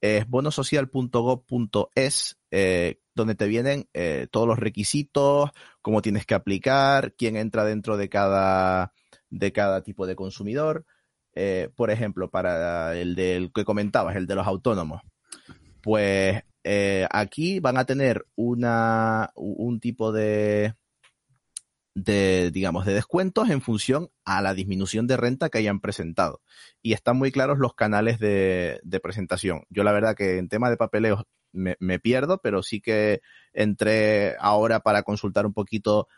[0.00, 3.88] Es bonosocial.gov.es, eh, donde te vienen
[4.30, 8.92] todos los requisitos, cómo tienes que aplicar, quién entra dentro de cada,
[9.30, 10.84] de cada tipo de consumidor.
[11.76, 15.02] Por ejemplo, para el del que comentabas, el de los autónomos,
[15.82, 16.42] pues
[17.10, 20.74] aquí van a tener una, un tipo de,
[21.94, 26.40] de, digamos, de descuentos en función a la disminución de renta que hayan presentado.
[26.80, 29.64] Y están muy claros los canales de, presentación.
[29.68, 33.20] Yo la verdad que en tema de papeleos me, pierdo, pero sí que
[33.52, 36.08] entré ahora para consultar un poquito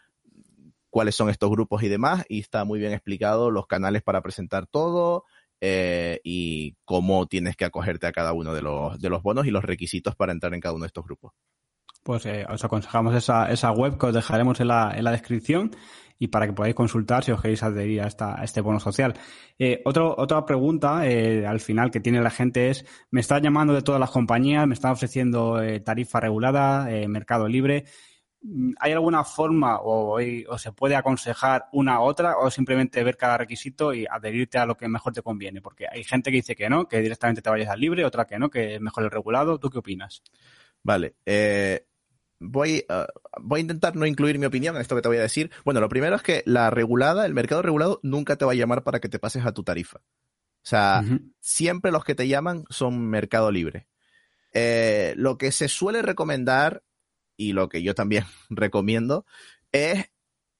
[0.90, 4.68] cuáles son estos grupos y demás, y está muy bien explicado los canales para presentar
[4.68, 5.24] todo,
[5.60, 10.14] eh, y cómo tienes que acogerte a cada uno de los bonos y los requisitos
[10.14, 11.32] para entrar en cada uno de estos grupos
[12.04, 15.72] pues eh, os aconsejamos esa, esa web que os dejaremos en la, en la descripción
[16.18, 19.14] y para que podáis consultar si os queréis adherir a, esta, a este bono social.
[19.58, 23.82] Eh, otra pregunta eh, al final que tiene la gente es, me están llamando de
[23.82, 27.84] todas las compañías, me están ofreciendo eh, tarifa regulada, mercado libre.
[28.78, 30.18] ¿Hay alguna forma o,
[30.58, 34.76] se puede aconsejar una u otra o simplemente ver cada requisito y adherirte a lo
[34.76, 35.62] que mejor te conviene?
[35.62, 38.38] Porque hay gente que dice que no, que directamente te vayas al libre, otra que
[38.38, 39.58] no, que es mejor el regulado.
[39.58, 40.22] ¿Tú qué opinas?
[40.82, 41.14] Vale.
[42.44, 43.06] Voy, uh,
[43.40, 45.50] voy a intentar no incluir mi opinión en esto que te voy a decir.
[45.64, 48.84] Bueno, lo primero es que la regulada, el mercado regulado, nunca te va a llamar
[48.84, 49.98] para que te pases a tu tarifa.
[49.98, 51.32] O sea, uh -huh.
[51.40, 53.86] siempre los que te llaman son mercado libre.
[54.52, 56.84] Eh, lo que se suele recomendar,
[57.36, 59.26] y lo que yo también recomiendo,
[59.72, 60.10] es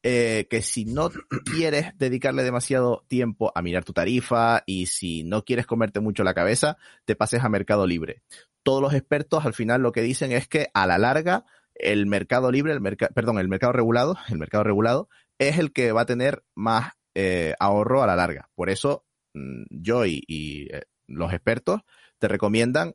[0.07, 1.11] eh, que si no
[1.51, 6.35] quieres dedicarle demasiado tiempo a mirar tu tarifa y si no quieres comerte mucho la
[6.35, 6.77] cabeza,
[7.07, 8.23] te pases a mercado libre.
[8.63, 12.51] Todos los expertos al final lo que dicen es que a la larga el mercado
[12.51, 15.09] libre, el mercado, perdón, el mercado regulado, el mercado regulado
[15.39, 18.51] es el que va a tener más eh, ahorro a la larga.
[18.55, 19.05] Por eso
[19.35, 21.83] mmm, yo y, eh, los expertos
[22.19, 22.95] te recomiendan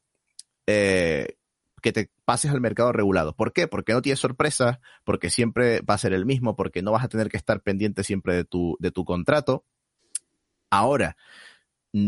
[0.67, 1.37] eh,
[1.81, 3.35] que te pases al mercado regulado.
[3.35, 3.67] ¿Por qué?
[3.67, 7.09] Porque no tienes sorpresas, porque siempre va a ser el mismo, porque no vas a
[7.09, 9.65] tener que estar pendiente siempre de tu, de tu contrato.
[10.69, 11.17] Ahora,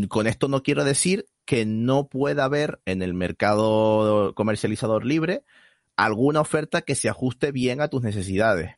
[0.08, 5.44] con esto no quiero decir que no pueda haber en el mercado comercializador libre
[5.96, 8.76] alguna oferta que se ajuste bien a tus necesidades.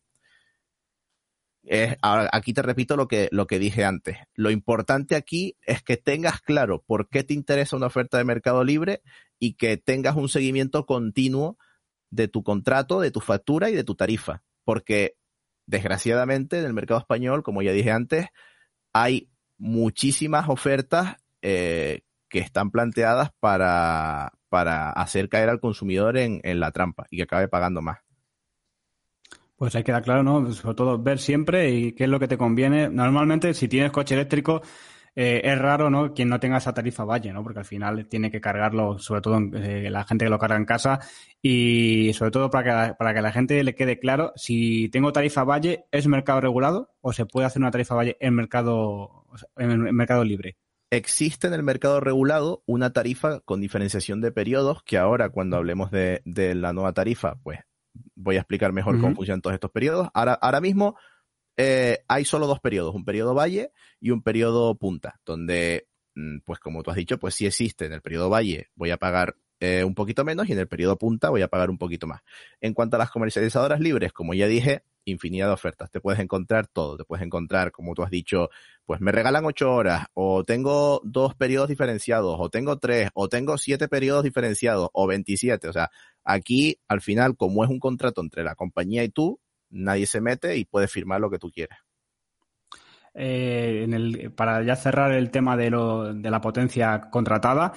[1.62, 4.18] Es, ahora, aquí te repito lo que, lo que dije antes.
[4.34, 8.64] Lo importante aquí es que tengas claro por qué te interesa una oferta de mercado
[8.64, 9.02] libre
[9.38, 11.56] y que tengas un seguimiento continuo
[12.10, 14.42] de tu contrato, de tu factura y de tu tarifa.
[14.64, 15.16] Porque,
[15.66, 18.26] desgraciadamente, en el mercado español, como ya dije antes,
[18.92, 26.70] hay muchísimas ofertas eh, que están planteadas para, para hacer caer al consumidor en, la
[26.70, 27.98] trampa y que acabe pagando más.
[29.57, 30.52] Pues hay que queda claro, ¿no?
[30.52, 32.88] Sobre todo ver siempre y qué es lo que te conviene.
[32.88, 34.62] Normalmente, si tienes coche eléctrico,
[35.16, 36.14] eh, es raro, ¿no?
[36.14, 37.42] Quien no tenga esa tarifa valle, ¿no?
[37.42, 40.66] Porque al final tiene que cargarlo, sobre todo eh, la gente que lo carga en
[40.66, 41.00] casa
[41.42, 45.12] y sobre todo para que, la, para que la gente le quede claro si tengo
[45.12, 49.26] tarifa valle, ¿es mercado regulado o se puede hacer una tarifa valle en mercado,
[49.57, 50.59] en mercado libre?
[50.97, 55.90] Existe en el mercado regulado una tarifa con diferenciación de periodos que ahora cuando hablemos
[55.90, 57.61] de, de la nueva tarifa, pues
[58.14, 59.01] voy a explicar mejor uh -huh.
[59.03, 60.09] cómo funcionan todos estos periodos.
[60.14, 60.97] Ahora, ahora mismo
[61.57, 66.59] eh, hay solo dos periodos, un periodo valle y un periodo punta, donde, mm, pues
[66.59, 69.84] como tú has dicho, pues sí existe en el periodo valle voy a pagar eh,
[69.84, 72.20] un poquito menos y en el periodo punta voy a pagar un poquito más.
[72.60, 75.90] En cuanto a las comercializadoras libres, como ya dije, infinidad de ofertas.
[75.90, 76.96] Te puedes encontrar todo.
[76.96, 78.50] Te puedes encontrar, como tú has dicho,
[78.86, 83.58] pues me regalan ocho horas, o tengo dos periodos diferenciados, o tengo tres, o tengo
[83.58, 85.68] siete periodos diferenciados, o 27.
[85.68, 85.90] O sea,
[86.24, 89.40] aquí, al final, como es un contrato entre la compañía y tú,
[89.70, 91.84] nadie se mete y puedes firmar lo que tú quieras.
[93.14, 97.72] Eh, en el, para ya cerrar el tema de, lo, de la potencia contratada,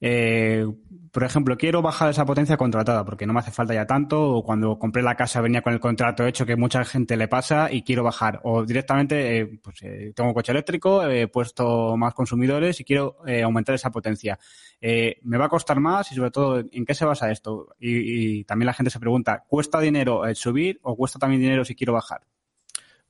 [0.00, 0.66] eh,
[1.12, 4.42] por ejemplo, quiero bajar esa potencia contratada porque no me hace falta ya tanto, o
[4.42, 7.82] cuando compré la casa venía con el contrato hecho que mucha gente le pasa y
[7.82, 12.84] quiero bajar, o directamente eh, pues, eh, tengo coche eléctrico, he puesto más consumidores y
[12.84, 14.38] quiero eh, aumentar esa potencia.
[14.80, 17.68] Eh, ¿Me va a costar más y sobre todo en qué se basa esto?
[17.78, 21.64] Y, y también la gente se pregunta, ¿cuesta dinero el subir o cuesta también dinero
[21.64, 22.22] si quiero bajar?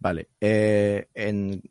[0.02, 1.62] Vale, eh, en,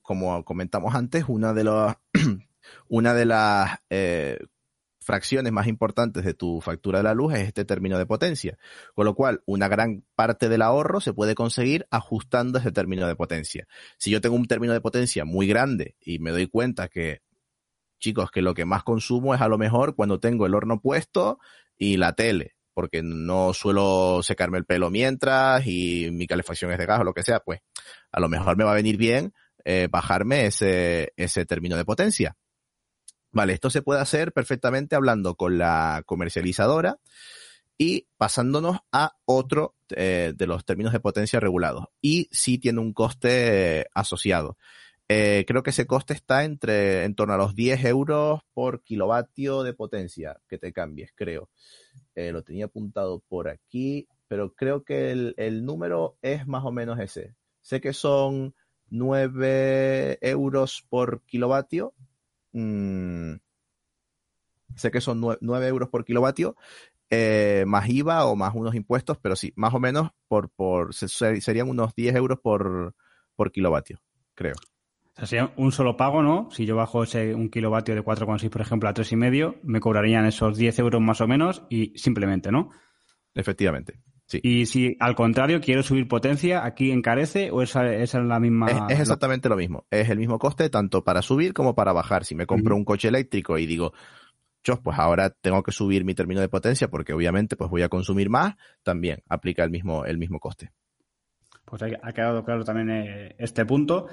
[0.00, 1.92] como comentamos antes, una de los,
[2.88, 4.38] una de las eh,
[5.00, 8.56] fracciones más importantes de tu factura de la luz es este término de potencia.
[8.94, 13.16] Con lo cual, una gran parte del ahorro se puede conseguir ajustando ese término de
[13.16, 13.66] potencia.
[13.98, 17.22] Si yo tengo un término de potencia muy grande y me doy cuenta que,
[17.98, 21.40] chicos, que lo que más consumo es a lo mejor cuando tengo el horno puesto
[21.76, 26.86] y la tele, porque no suelo secarme el pelo mientras y mi calefacción es de
[26.86, 27.60] gas o lo que sea, pues
[28.10, 29.34] a lo mejor me va a venir bien
[29.66, 32.38] eh, bajarme ese, ese término de potencia.
[33.32, 36.96] Vale, esto se puede hacer perfectamente hablando con la comercializadora
[37.76, 41.84] y pasándonos a otro eh, de los términos de potencia regulados.
[42.00, 44.56] Y sí tiene un coste asociado.
[45.12, 49.64] Eh, creo que ese coste está entre en torno a los 10 euros por kilovatio
[49.64, 51.50] de potencia que te cambies, creo.
[52.14, 57.00] Eh, lo tenía apuntado por aquí, pero creo que el, número es más o menos
[57.00, 57.34] ese.
[57.60, 58.54] Sé que son
[58.88, 61.92] 9 euros por kilovatio
[62.52, 63.36] Mm,
[64.76, 66.56] sé que son 9, euros por kilovatio,
[67.10, 71.68] eh, más IVA o más unos impuestos, pero sí, más o menos por, por serían
[71.68, 72.94] unos 10 euros por,
[73.36, 74.00] por kilovatio,
[74.34, 74.54] creo.
[75.12, 76.48] O sea, sería un solo pago, ¿no?
[76.50, 80.56] Si yo bajo ese un kilovatio de 4,6, por ejemplo, a 3,5, me cobrarían esos
[80.56, 82.70] 10 euros más o menos y simplemente, ¿no?
[83.34, 84.00] Efectivamente.
[84.42, 88.86] Y si al contrario quiero subir potencia, ¿aquí encarece o esa, es la misma?
[88.88, 89.86] Es, exactamente lo mismo.
[89.90, 92.24] Es el mismo coste tanto para subir como para bajar.
[92.24, 93.92] Si me compro un coche eléctrico y digo,
[94.62, 97.88] chos, pues ahora tengo que subir mi término de potencia porque obviamente pues voy a
[97.88, 100.70] consumir más, también aplica el mismo, el mismo coste.
[101.64, 104.06] Pues ha quedado claro también eh, este punto.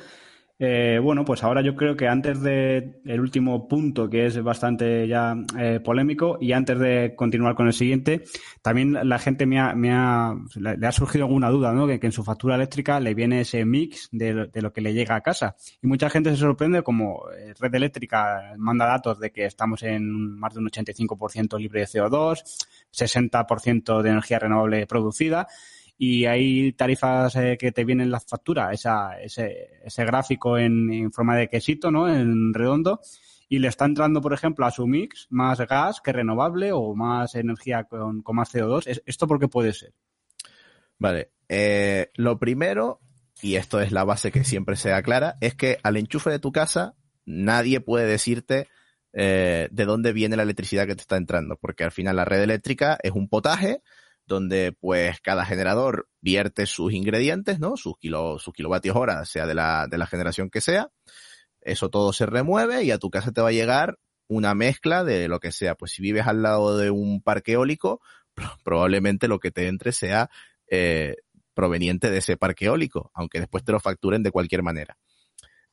[0.59, 5.07] Eh, bueno, pues ahora yo creo que antes de el último punto, que es bastante
[5.07, 8.23] ya eh, polémico, y antes de continuar con el siguiente,
[8.63, 11.85] también la gente me ha, me ha le ha surgido alguna duda, ¿no?
[11.85, 15.15] Que, en su factura eléctrica le viene ese mix de, de, lo que le llega
[15.15, 15.55] a casa.
[15.81, 20.39] Y mucha gente se sorprende como eh, Red Eléctrica manda datos de que estamos en
[20.39, 22.43] más de un 85% libre de CO2,
[22.91, 25.47] 60% de energía renovable producida
[25.97, 31.35] y hay tarifas eh, que te vienen en la factura, esa, ese, gráfico en, forma
[31.35, 32.07] de quesito, ¿no?
[32.07, 33.01] En redondo,
[33.49, 37.33] y le está entrando, por ejemplo, a su mix más gas que renovable o más
[37.35, 39.01] energía con, con más CO2.
[39.05, 39.93] ¿Esto por qué puede ser?
[40.99, 42.99] Vale, eh, lo primero,
[43.41, 46.51] y esto es la base que siempre se aclara, es que al enchufe de tu
[46.51, 46.95] casa
[47.25, 48.67] nadie puede decirte
[49.13, 52.41] eh, de dónde viene la electricidad que te está entrando, porque al final la red
[52.41, 53.81] eléctrica es un potaje
[54.27, 57.77] donde pues cada generador vierte sus ingredientes, ¿no?
[57.77, 60.89] Sus, kilo, sus kilovatios hora, sea de la, de la generación que sea.
[61.61, 63.97] Eso todo se remueve y a tu casa te va a llegar
[64.27, 65.75] una mezcla de lo que sea.
[65.75, 68.01] Pues si vives al lado de un parque eólico,
[68.63, 70.29] probablemente lo que te entre sea
[70.69, 71.15] eh,
[71.53, 74.97] proveniente de ese parque eólico, aunque después te lo facturen de cualquier manera.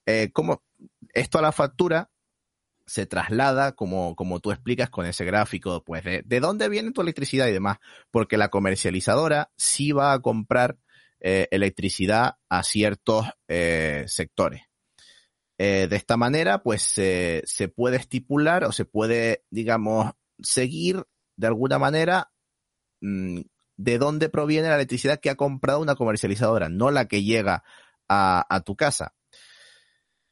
[0.07, 0.63] Eh, como
[1.13, 2.11] esto a la factura
[2.87, 7.01] se traslada, como, como tú explicas con ese gráfico, pues de, de dónde viene tu
[7.01, 7.79] electricidad y demás,
[8.11, 10.77] porque la comercializadora sí va a comprar
[11.27, 14.61] eh, electricidad a ciertos eh, sectores.
[15.57, 20.13] Eh, de esta manera, pues se puede estipular o se puede, digamos,
[20.43, 21.03] seguir
[21.39, 22.31] de alguna manera
[23.01, 23.41] mm,
[23.79, 27.65] de dónde proviene la electricidad que ha comprado una comercializadora, no la que llega
[28.07, 29.15] a, a tu casa.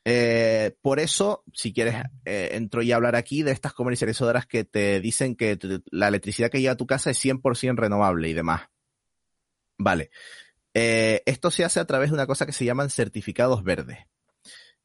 [0.04, 1.94] Eh, por eso, si quieres,
[2.24, 5.58] eh, entro y hablar aquí de estas comercializadoras que te dicen que
[5.90, 8.62] la electricidad que llega a tu casa es 100% renovable y demás.
[9.78, 10.10] Vale.
[10.74, 13.98] Eh, esto se hace a través de una cosa que se llaman certificados verdes.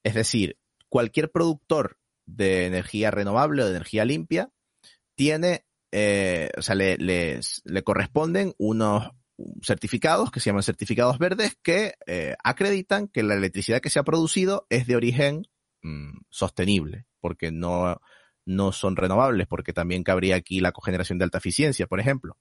[0.04, 0.58] Es decir,
[0.90, 4.52] cualquier productor de energía renovable o de energía limpia
[5.16, 9.12] tiene, eh, o sea, le, le corresponden unos,
[9.62, 14.04] certificados que se llaman certificados verdes que eh, acreditan que la electricidad que se ha
[14.04, 15.48] producido es de origen
[15.84, 18.02] mm, sostenible, porque no,
[18.46, 22.38] no son renovables, porque también cabría aquí la cogeneración de alta eficiencia, por ejemplo.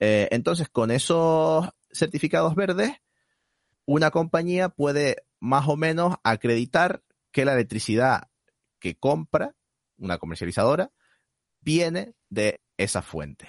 [0.00, 2.92] Eh, entonces, con esos certificados verdes,
[3.84, 8.28] una compañía puede más o menos acreditar que la electricidad
[8.80, 9.54] que compra,
[9.96, 10.92] una comercializadora,
[11.60, 13.48] viene de esa fuente.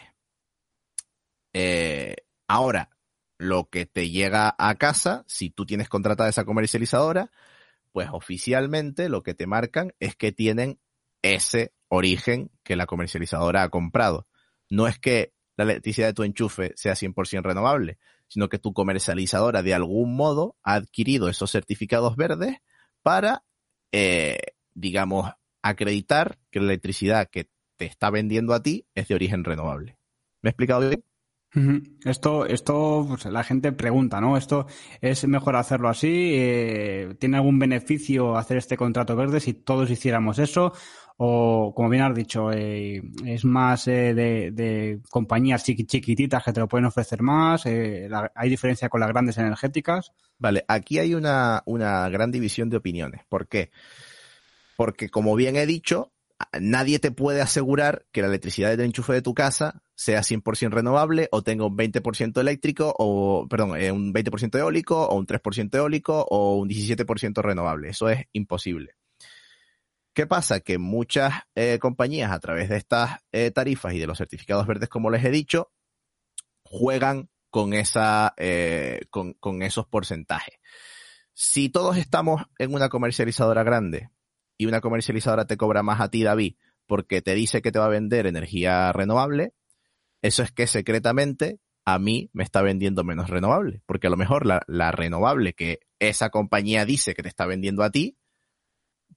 [1.53, 2.15] Eh,
[2.49, 2.89] Ahora,
[3.37, 7.31] lo que te llega a casa, si tú tienes contratada esa comercializadora,
[7.91, 10.79] pues oficialmente lo que te marcan es que tienen
[11.21, 14.27] ese origen que la comercializadora ha comprado.
[14.67, 19.61] No es que la electricidad de tu enchufe sea 100% renovable, sino que tu comercializadora
[19.61, 22.57] de algún modo ha adquirido esos certificados verdes
[23.03, 23.43] para,
[23.91, 24.39] eh,
[24.73, 25.31] digamos,
[25.61, 27.47] acreditar que la electricidad que
[27.77, 29.99] te está vendiendo a ti es de origen renovable.
[30.41, 31.08] ¿Me he explicado bien?
[32.05, 34.37] Esto, esto, pues la gente pregunta, ¿no?
[34.37, 34.67] Esto
[35.01, 36.33] es mejor hacerlo así.
[36.35, 40.73] Eh, ¿Tiene algún beneficio hacer este contrato verde si todos hiciéramos eso?
[41.17, 46.67] O, como bien has dicho, eh, es más eh, de, compañías chiquititas que te lo
[46.67, 47.65] pueden ofrecer más.
[47.65, 50.13] ¿Hay diferencia con las grandes energéticas?
[50.37, 53.21] Vale, aquí hay una, una gran división de opiniones.
[53.27, 53.71] ¿Por qué?
[54.77, 56.13] Porque, como bien he dicho,
[56.59, 61.27] nadie te puede asegurar que la electricidad del enchufe de tu casa sea 100% renovable
[61.31, 66.25] o tenga un 20% eléctrico o, perdón, eh, un 20% eólico o un 3% eólico
[66.29, 67.89] o un 17% renovable.
[67.89, 68.95] Eso es imposible.
[70.13, 70.61] ¿Qué pasa?
[70.61, 74.89] Que muchas eh, compañías a través de estas eh, tarifas y de los certificados verdes,
[74.89, 75.71] como les he dicho,
[76.63, 78.35] juegan con, esa,
[79.09, 80.59] con, con esos porcentajes.
[81.33, 84.09] Si todos estamos en una comercializadora grande
[84.59, 86.55] y una comercializadora te cobra más a ti, David,
[86.85, 89.53] porque te dice que te va a vender energía renovable,
[90.21, 94.45] eso es que secretamente a mí me está vendiendo menos renovable, porque a lo mejor
[94.45, 98.17] la, renovable que esa compañía dice que te está vendiendo a ti,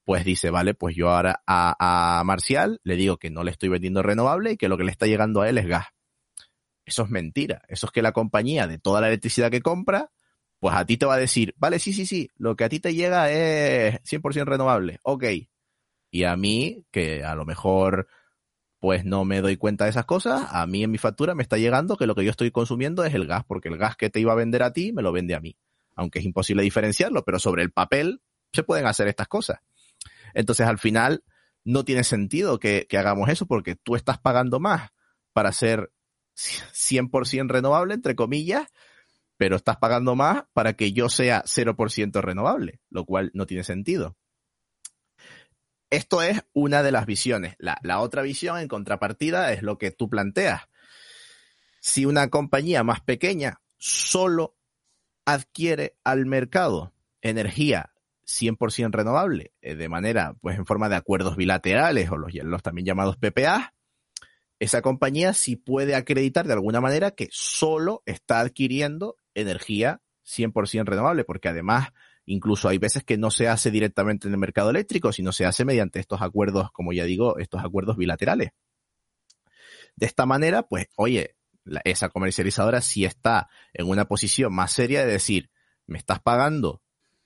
[0.05, 3.69] pues dice, vale, pues yo ahora a, a, Marcial le digo que no le estoy
[3.69, 5.87] vendiendo renovable y que lo que le está llegando a él es gas.
[6.85, 7.63] Eso es mentira.
[7.69, 10.11] Eso es que la compañía de toda la electricidad que compra,
[10.63, 12.79] pues a ti te va a decir, vale, sí, sí, sí, lo que a ti
[12.79, 15.01] te llega es 100% renovable.
[15.03, 15.25] Ok.
[16.13, 18.07] Y a mí, que a lo mejor
[18.79, 20.47] pues no me doy cuenta de esas cosas.
[20.53, 23.13] A mí en mi factura me está llegando que lo que yo estoy consumiendo es
[23.13, 25.35] el gas, porque el gas que te iba a vender a ti me lo vende
[25.35, 25.57] a mí.
[25.97, 29.59] Aunque es imposible diferenciarlo, pero sobre el papel se pueden hacer estas cosas.
[30.33, 31.25] Entonces al final
[31.65, 34.91] no tiene sentido que, hagamos eso porque tú estás pagando más
[35.33, 35.91] para ser
[36.37, 38.69] 100% renovable, entre comillas,
[39.43, 44.17] pero estás pagando más para que yo sea 0% renovable, lo cual no tiene sentido.
[45.91, 47.57] Esto es una de las visiones.
[47.59, 50.63] La, otra visión, en contrapartida, es lo que tú planteas.
[51.81, 54.57] Si una compañía más pequeña solo
[55.25, 57.93] adquiere al mercado energía
[58.25, 62.87] 100% renovable, eh, de manera, pues en forma de acuerdos bilaterales o los, los también
[62.87, 63.75] llamados PPA,
[64.61, 71.25] esa compañía sí puede acreditar de alguna manera que solo está adquiriendo energía 100% renovable,
[71.25, 71.93] porque además
[72.25, 75.65] Incluso hay veces que no se hace directamente en el mercado eléctrico, sino se hace
[75.65, 78.53] mediante estos acuerdos, como ya digo, estos acuerdos bilaterales.
[79.97, 81.37] De esta manera, pues, oye,
[81.85, 85.51] esa comercializadora sí está en una posición más seria de decir,
[85.87, 86.81] me estás pagando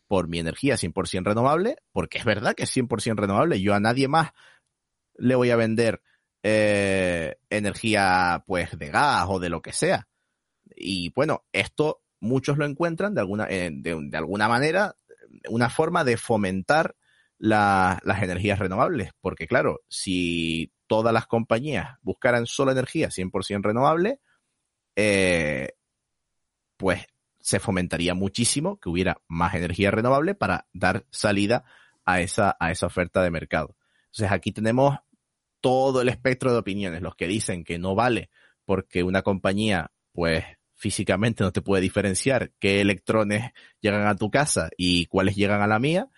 [0.09, 4.09] por mi energía 100% renovable, porque es verdad que es 100% renovable, yo a nadie
[4.09, 4.31] más
[5.17, 6.01] le voy a vender
[6.43, 10.09] eh, energía pues de gas o de lo que sea.
[10.77, 14.97] Y bueno, esto muchos lo encuentran de alguna, eh, de, alguna manera
[15.49, 16.95] una forma de fomentar
[17.39, 19.11] las energías renovables.
[19.21, 24.21] Porque claro, si todas las compañías buscaran solo energía 100% renovable,
[24.95, 25.73] eh,
[26.77, 27.07] pues
[27.41, 31.65] se fomentaría muchísimo que hubiera más energía renovable para dar salida
[32.05, 33.77] a esa, a esa oferta de mercado.
[34.07, 34.99] Entonces aquí tenemos
[35.61, 38.31] todo el espectro de opiniones, los que dicen que no vale
[38.65, 40.45] porque una compañía pues
[40.77, 43.51] físicamente no te puede diferenciar qué electrones
[43.81, 46.09] llegan a tu casa y cuáles llegan a la mía.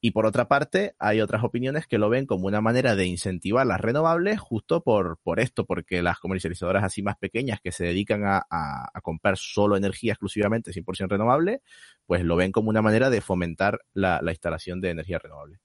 [0.00, 3.66] Y por otra parte, hay otras opiniones que lo ven como una manera de incentivar
[3.66, 8.24] las renovables justo por, por esto, porque las comercializadoras así más pequeñas que se dedican
[8.24, 11.62] a, a, comprar solo energía exclusivamente 100% renovable,
[12.06, 15.58] pues lo ven como una manera de fomentar la, la instalación de energía renovable.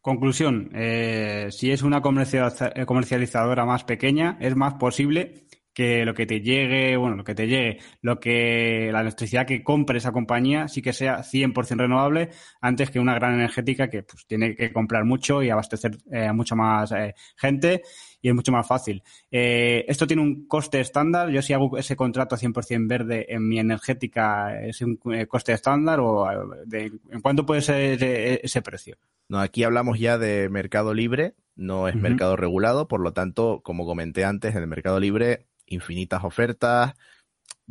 [0.00, 6.40] Conclusión, eh, si es una comercializadora más pequeña, es más posible que lo que te
[6.40, 10.80] llegue, bueno, lo que te llegue, lo que la electricidad que compre esa compañía sí
[10.80, 15.42] que sea 100% renovable antes que una gran energética que pues tiene que comprar mucho
[15.42, 17.82] y abastecer eh, a mucha más eh, gente
[18.22, 19.02] y es mucho más fácil.
[19.30, 21.28] Eh, esto tiene un coste estándar.
[21.30, 24.98] Yo si hago ese contrato 100% verde en mi energética, ¿es un
[25.28, 28.96] coste estándar o en cuánto puede ser ese, precio?
[29.28, 33.84] No, aquí hablamos ya de mercado libre, no es mercado regulado, por lo tanto, como
[33.84, 36.94] comenté antes, en el mercado libre infinitas ofertas,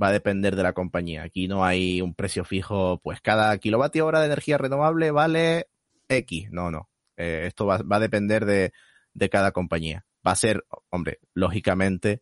[0.02, 1.24] va a depender de la compañía.
[1.24, 5.68] Aquí no hay un precio fijo, pues cada kilovatio hora de energía renovable vale
[6.10, 6.50] X.
[6.52, 6.90] No, no.
[7.18, 8.74] Eh, esto va, a depender de,
[9.14, 10.06] de, cada compañía.
[10.26, 12.22] Va a ser, hombre, lógicamente,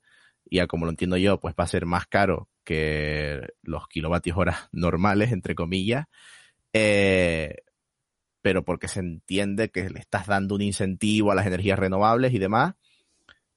[0.49, 4.38] y a como lo entiendo yo, pues va a ser más caro que los kilovatios
[4.38, 6.07] horas normales, entre comillas.
[6.74, 7.63] Eh,
[8.41, 12.39] pero porque se entiende que le estás dando un incentivo a las energías renovables y
[12.39, 12.76] demás,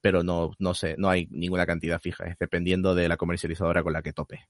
[0.05, 3.95] pero no, no sé, no hay ninguna cantidad fija, es dependiendo de la comercializadora con
[3.95, 4.49] la que tope.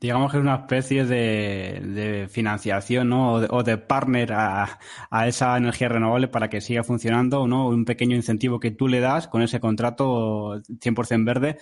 [0.00, 3.34] Digamos que es una especie de, financiación ¿no?
[3.34, 4.78] o, de, partner a,
[5.26, 7.68] esa energía renovable para que siga funcionando, ¿no?
[7.68, 11.58] un pequeño incentivo que tú le das con ese contrato 100% verde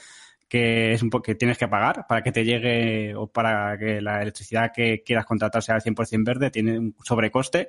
[0.48, 4.22] que es un que tienes que pagar para que te llegue o para que la
[4.22, 7.68] electricidad que quieras contratar sea al 100% verde, tiene un sobrecoste.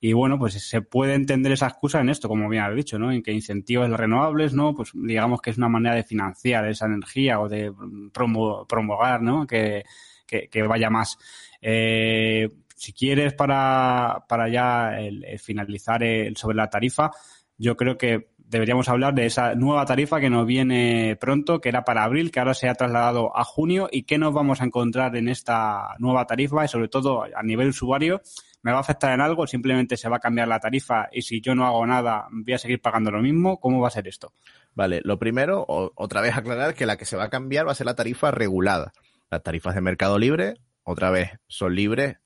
[0.00, 3.12] Y bueno, pues se puede entender esa excusa en esto, como bien has dicho, ¿no?
[3.12, 4.74] En que incentivos renovables, ¿no?
[4.74, 7.70] Pues digamos que es una manera de financiar esa energía o de
[8.12, 9.46] promo promover, ¿no?
[9.46, 9.84] Que,
[10.26, 11.18] que, vaya más.
[11.60, 14.96] Eh, si quieres para, para ya
[15.38, 17.10] finalizar el, sobre la tarifa,
[17.58, 21.84] yo creo que deberíamos hablar de esa nueva tarifa que nos viene pronto, que era
[21.84, 25.14] para abril, que ahora se ha trasladado a junio y qué nos vamos a encontrar
[25.16, 28.22] en esta nueva tarifa y sobre todo a nivel usuario.
[28.62, 29.46] ¿Me va a afectar en algo?
[29.46, 32.58] ¿Simplemente se va a cambiar la tarifa y si yo no hago nada voy a
[32.58, 33.58] seguir pagando lo mismo?
[33.58, 34.34] ¿Cómo va a ser esto?
[34.74, 37.74] Vale, lo primero, otra vez aclarar que la que se va a cambiar va a
[37.74, 38.92] ser la tarifa regulada.
[39.30, 42.16] Las tarifas de mercado libre, otra vez, son libres.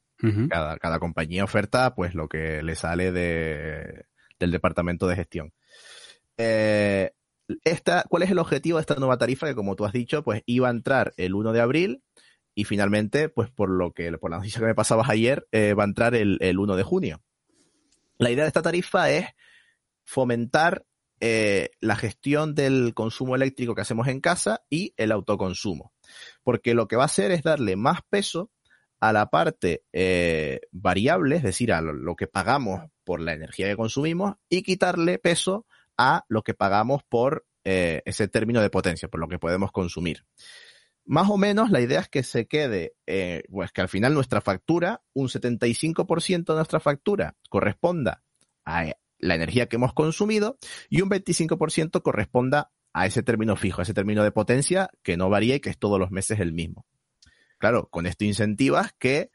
[0.48, 4.06] cada, cada compañía oferta pues lo que le sale de,
[4.38, 5.52] del departamento de gestión.
[6.36, 7.12] Eh,
[7.62, 9.46] esta, ¿Cuál es el objetivo de esta nueva tarifa?
[9.46, 12.02] Que como tú has dicho, pues iba a entrar el 1 de abril
[12.54, 15.84] y finalmente, pues por lo que, por la noticia que me pasabas ayer, eh, va
[15.84, 17.22] a entrar el, 1 de junio.
[18.18, 19.26] La idea de esta tarifa es
[20.04, 20.84] fomentar
[21.20, 25.92] eh, la gestión del consumo eléctrico que hacemos en casa y el autoconsumo.
[26.42, 28.50] Porque lo que va a hacer es darle más peso
[29.00, 29.82] a la parte
[30.70, 35.66] variable, es decir, a lo, que pagamos por la energía que consumimos, y quitarle peso
[35.96, 40.24] a lo que pagamos por eh, ese término de potencia, por lo que podemos consumir.
[41.06, 44.40] Más o menos la idea es que se quede, eh, pues que al final nuestra
[44.40, 48.22] factura, un 75% de nuestra factura corresponda
[48.64, 53.84] a la energía que hemos consumido y un 25% corresponda a ese término fijo, a
[53.84, 56.86] ese término de potencia que no varía y que es todos los meses el mismo.
[57.58, 59.30] Claro, con esto incentivas que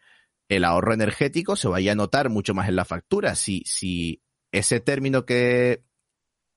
[0.47, 3.36] el ahorro energético se vaya a notar mucho más en la factura.
[3.36, 5.84] Si, si ese término que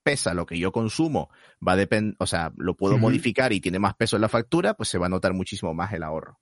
[0.03, 1.29] pesa lo que yo consumo,
[1.65, 4.75] va a depender, o sea, lo puedo modificar y tiene más peso en la factura,
[4.75, 6.39] pues se va a notar muchísimo más el ahorro.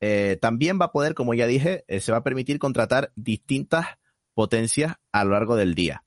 [0.00, 3.86] Eh, también va a poder, como ya dije, eh, se va a permitir contratar distintas
[4.34, 6.04] potencias a lo largo del día.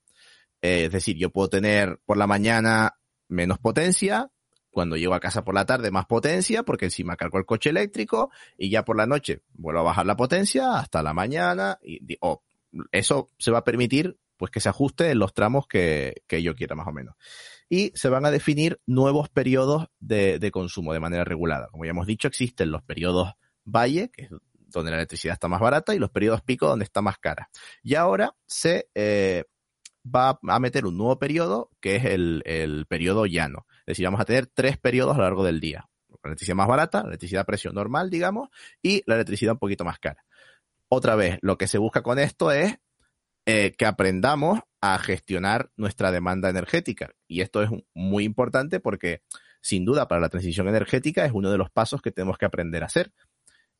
[0.62, 2.98] Eh, es decir, yo puedo tener por la mañana
[3.28, 4.32] menos potencia,
[4.72, 8.32] cuando llego a casa por la tarde más potencia, porque encima cargo el coche eléctrico,
[8.58, 12.18] y ya por la noche vuelvo a bajar la potencia hasta la mañana, y,
[12.92, 16.76] eso se va a permitir pues que se ajuste en los tramos que, yo quiera
[16.76, 17.16] más o menos.
[17.70, 21.70] Y se van a definir nuevos periodos de, consumo de manera regulada.
[21.70, 25.62] Como ya hemos dicho, existen los periodos valle, que es donde la electricidad está más
[25.62, 27.50] barata, y los periodos pico, donde está más cara.
[27.84, 29.46] Y ahora se eh,
[30.06, 33.66] va a meter un nuevo periodo, que es el, el periodo llano.
[33.86, 35.90] Es decir, vamos a tener tres periodos a lo largo del día.
[36.22, 38.50] La electricidad más barata, la electricidad a precio normal, digamos,
[38.82, 40.26] y la electricidad un poquito más cara.
[40.90, 42.78] Otra vez, lo que se busca con esto es
[43.46, 47.12] eh, que aprendamos a gestionar nuestra demanda energética.
[47.28, 49.22] Y esto es muy importante porque,
[49.62, 52.84] sin duda, para la transición energética es uno de los pasos que tenemos que aprender
[52.84, 53.12] a hacer.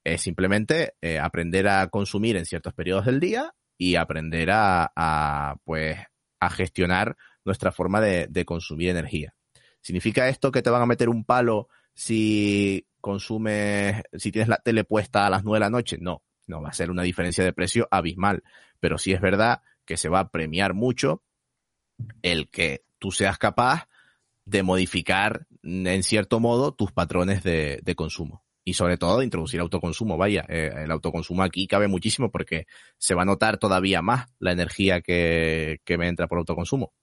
[0.04, 5.98] Es simplemente eh, aprender a consumir en ciertos periodos del día y aprender a, pues,
[6.40, 9.34] a gestionar nuestra forma de, de consumir energía.
[9.82, 14.86] ¿Significa esto que te van a meter un palo si consumes, si tienes la tele
[14.86, 15.98] puesta a las nueve de la noche?
[16.00, 18.44] No, no va a ser una diferencia de precio abismal,
[18.80, 21.24] pero sí es verdad que se va a premiar mucho
[22.22, 23.88] el que tú seas capaz
[24.46, 30.18] de modificar en cierto modo tus patrones de, consumo y sobre todo de introducir autoconsumo.
[30.18, 32.66] Vaya, eh, el autoconsumo aquí cabe muchísimo porque
[32.98, 36.94] se va a notar todavía más la energía que, que me entra por autoconsumo.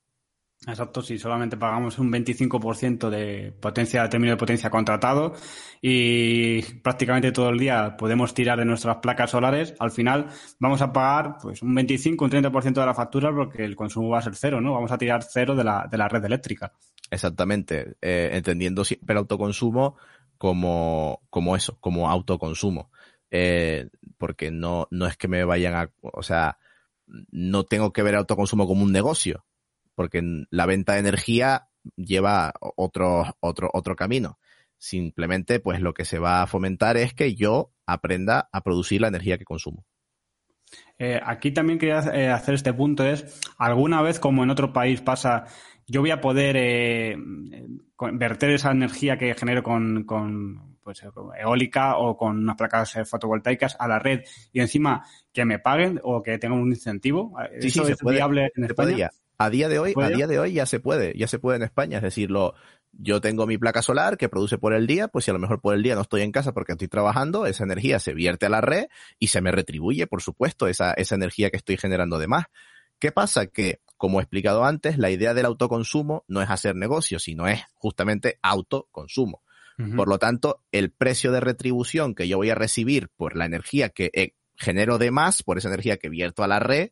[0.66, 5.32] Exacto, si solamente pagamos un 25% de potencia, de término de potencia contratado
[5.80, 10.26] y prácticamente todo el día podemos tirar de nuestras placas solares, al final
[10.58, 14.18] vamos a pagar pues un 25, un 30% de la factura porque el consumo va
[14.18, 14.74] a ser cero, ¿no?
[14.74, 16.74] Vamos a tirar cero de la, de la red eléctrica.
[17.10, 19.96] Exactamente, eh, entendiendo siempre el autoconsumo
[20.36, 22.90] como, como eso, como autoconsumo.
[23.30, 23.88] Eh,
[24.18, 26.58] porque no, no es que me vayan a, o sea,
[27.06, 29.46] no tengo que ver autoconsumo como un negocio
[30.00, 34.38] porque la venta de energía lleva otro, otro, otro camino.
[34.78, 39.08] Simplemente, pues lo que se va a fomentar es que yo aprenda a producir la
[39.08, 39.84] energía que consumo.
[40.98, 45.02] Eh, aquí también quería eh, hacer este punto, es, alguna vez como en otro país
[45.02, 45.44] pasa,
[45.86, 47.14] yo voy a poder eh,
[48.14, 51.02] verter esa energía que genero con, con pues,
[51.38, 54.20] eólica o con unas placas fotovoltaicas a la red
[54.50, 57.36] y encima que me paguen o que tengan un incentivo.
[57.52, 59.10] ¿Eso es viable en España?
[59.42, 61.62] A día de hoy, a día de hoy ya se puede, ya se puede en
[61.62, 62.28] España, es decir,
[62.92, 65.62] yo tengo mi placa solar que produce por el día, pues si a lo mejor
[65.62, 68.50] por el día no estoy en casa porque estoy trabajando, esa energía se vierte a
[68.50, 68.88] la red
[69.18, 72.48] y se me retribuye, por supuesto, esa, esa energía que estoy generando de más.
[72.98, 73.46] ¿Qué pasa?
[73.46, 77.62] Que como he explicado antes, la idea del autoconsumo no es hacer negocio, sino es
[77.72, 79.42] justamente autoconsumo.
[79.96, 83.88] Por lo tanto, el precio de retribución que yo voy a recibir por la energía
[83.88, 86.90] que eh, genero de más, por esa energía que vierto a la red,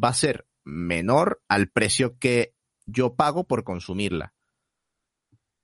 [0.00, 2.54] va a ser menor al precio que
[2.86, 4.34] yo pago por consumirla.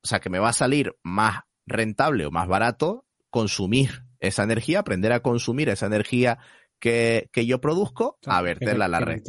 [0.02, 4.80] O sea, que me va a salir más rentable o más barato consumir esa energía,
[4.80, 6.38] aprender a consumir esa energía
[6.78, 9.22] que, yo produzco, a verterla a la red.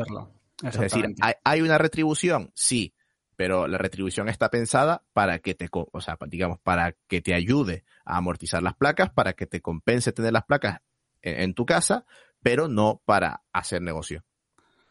[0.63, 2.51] Es decir, ¿hay, una retribución?
[2.53, 2.93] Sí,
[3.35, 7.83] pero la retribución está pensada para que te, o sea, digamos, para que te ayude
[8.05, 10.79] a amortizar las placas, para que te compense tener las placas
[11.21, 12.05] en, tu casa,
[12.41, 14.23] pero no para hacer negocio.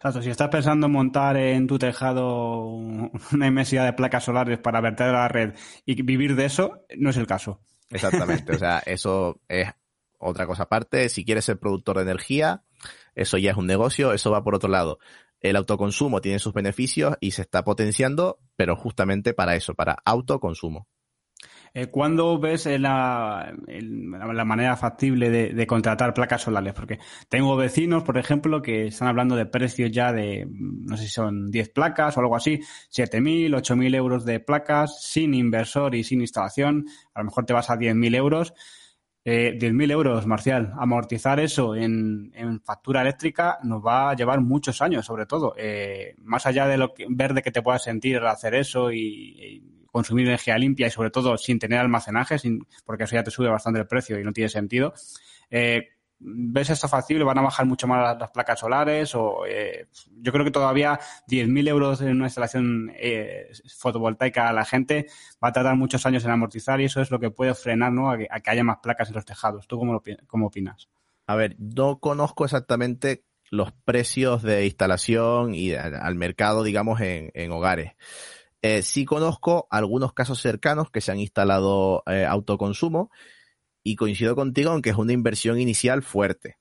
[0.04, 4.82] Exacto, si estás pensando en montar en tu tejado una inmensidad de placas solares para
[4.82, 5.54] verter a la red
[5.86, 7.62] y vivir de eso, no es el caso.
[7.88, 9.68] Exactamente, o sea, eso es
[10.18, 11.08] otra cosa aparte.
[11.08, 12.64] Si quieres ser productor de energía,
[13.14, 14.98] eso ya es un negocio, eso va por otro lado
[15.44, 20.88] el autoconsumo tiene sus beneficios y se está potenciando, pero justamente para eso, para autoconsumo.
[21.76, 26.72] Eh, ¿Cuándo ves la, la, manera factible de, contratar placas solares?
[26.72, 31.10] Porque tengo vecinos, por ejemplo, que están hablando de precios ya de, no sé si
[31.10, 32.60] son 10 placas o algo así,
[32.92, 36.86] 7.000, 8.000 euros de placas, sin inversor y sin instalación.
[37.12, 38.54] A lo mejor te vas a 10.000 euros.
[39.24, 40.72] Eh, 10.000 euros, Marcial.
[40.78, 42.30] Amortizar eso en,
[42.62, 45.54] factura eléctrica nos va a llevar muchos años, sobre todo.
[45.58, 50.58] Eh, más allá de lo verde que te puedas sentir hacer eso y, consumir energía
[50.58, 53.86] limpia y sobre todo sin tener almacenaje, sin, porque eso ya te sube bastante el
[53.86, 54.92] precio y no tiene sentido.
[55.48, 57.22] Eh, ¿Ves esto factible?
[57.22, 59.14] ¿Van a bajar mucho más las, placas solares?
[59.14, 59.86] O eh,
[60.20, 60.98] Yo creo que todavía
[61.28, 65.06] 10.000 euros en una instalación eh, fotovoltaica a la gente
[65.42, 68.10] va a tardar muchos años en amortizar y eso es lo que puede frenar ¿no?
[68.10, 69.68] a, que, haya más placas en los tejados.
[69.68, 70.88] ¿Tú cómo, cómo opinas?
[71.28, 77.92] A ver, no conozco exactamente los precios de instalación y al mercado, digamos, en, hogares.
[78.66, 83.10] Eh, sí conozco algunos casos cercanos que se han instalado autoconsumo
[83.82, 86.56] y coincido contigo aunque es una inversión inicial fuerte.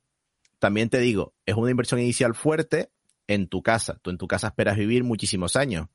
[0.59, 2.91] También te digo, es una inversión inicial fuerte
[3.27, 3.99] en tu casa.
[4.01, 5.87] Tú en tu casa esperas vivir muchísimos años.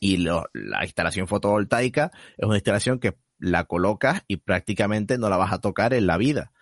[0.00, 0.44] Y la
[0.82, 5.94] instalación fotovoltaica es una instalación que la colocas y prácticamente no la vas a tocar
[5.94, 6.52] en la vida.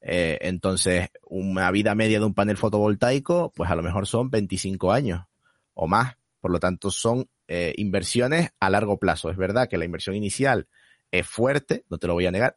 [0.00, 4.92] Eh, entonces, una vida media de un panel fotovoltaico, pues a lo mejor son 25
[4.92, 5.24] años
[5.74, 6.16] o más.
[6.44, 9.30] Por lo tanto, son eh, inversiones a largo plazo.
[9.30, 10.68] Es verdad que la inversión inicial
[11.10, 12.54] es fuerte, no te lo voy a negar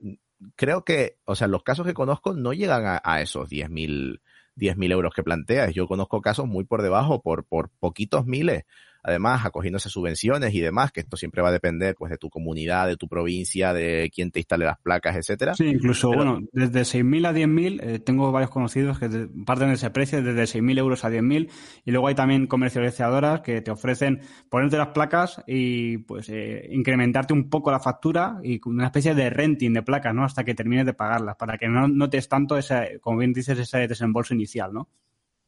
[0.58, 4.20] creo que, o sea, los casos que conozco no llegan a, esos 10.000
[4.58, 5.74] 10.000 euros que planteas.
[5.74, 8.66] Yo conozco casos muy por debajo, por, por poquitos miles
[9.08, 12.88] además acogiéndose subvenciones y demás, que esto siempre va a depender pues de tu comunidad,
[12.88, 15.54] de tu provincia, de quién te instale las placas, etcétera.
[15.54, 19.08] Sí, incluso, bueno, desde 6.000 a 10.000, eh, tengo varios conocidos que
[19.46, 21.50] parten de ese precio, desde 6.000 euros a 10.000,
[21.86, 24.20] y luego hay también comercializadoras que te ofrecen
[24.50, 29.30] ponerte las placas y pues eh, incrementarte un poco la factura y una especie de
[29.30, 30.26] renting de placas, ¿no?
[30.26, 33.88] Hasta que termines de pagarlas, para que no notes tanto ese, como bien dices, ese
[33.88, 34.90] desembolso inicial, ¿no?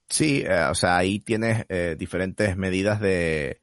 [0.10, 3.61] Sí, eh, o sea, ahí tienes eh, diferentes medidas de,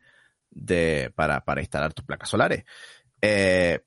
[0.51, 2.65] de para, para, instalar tus placas solares.
[3.21, 3.81] Eh,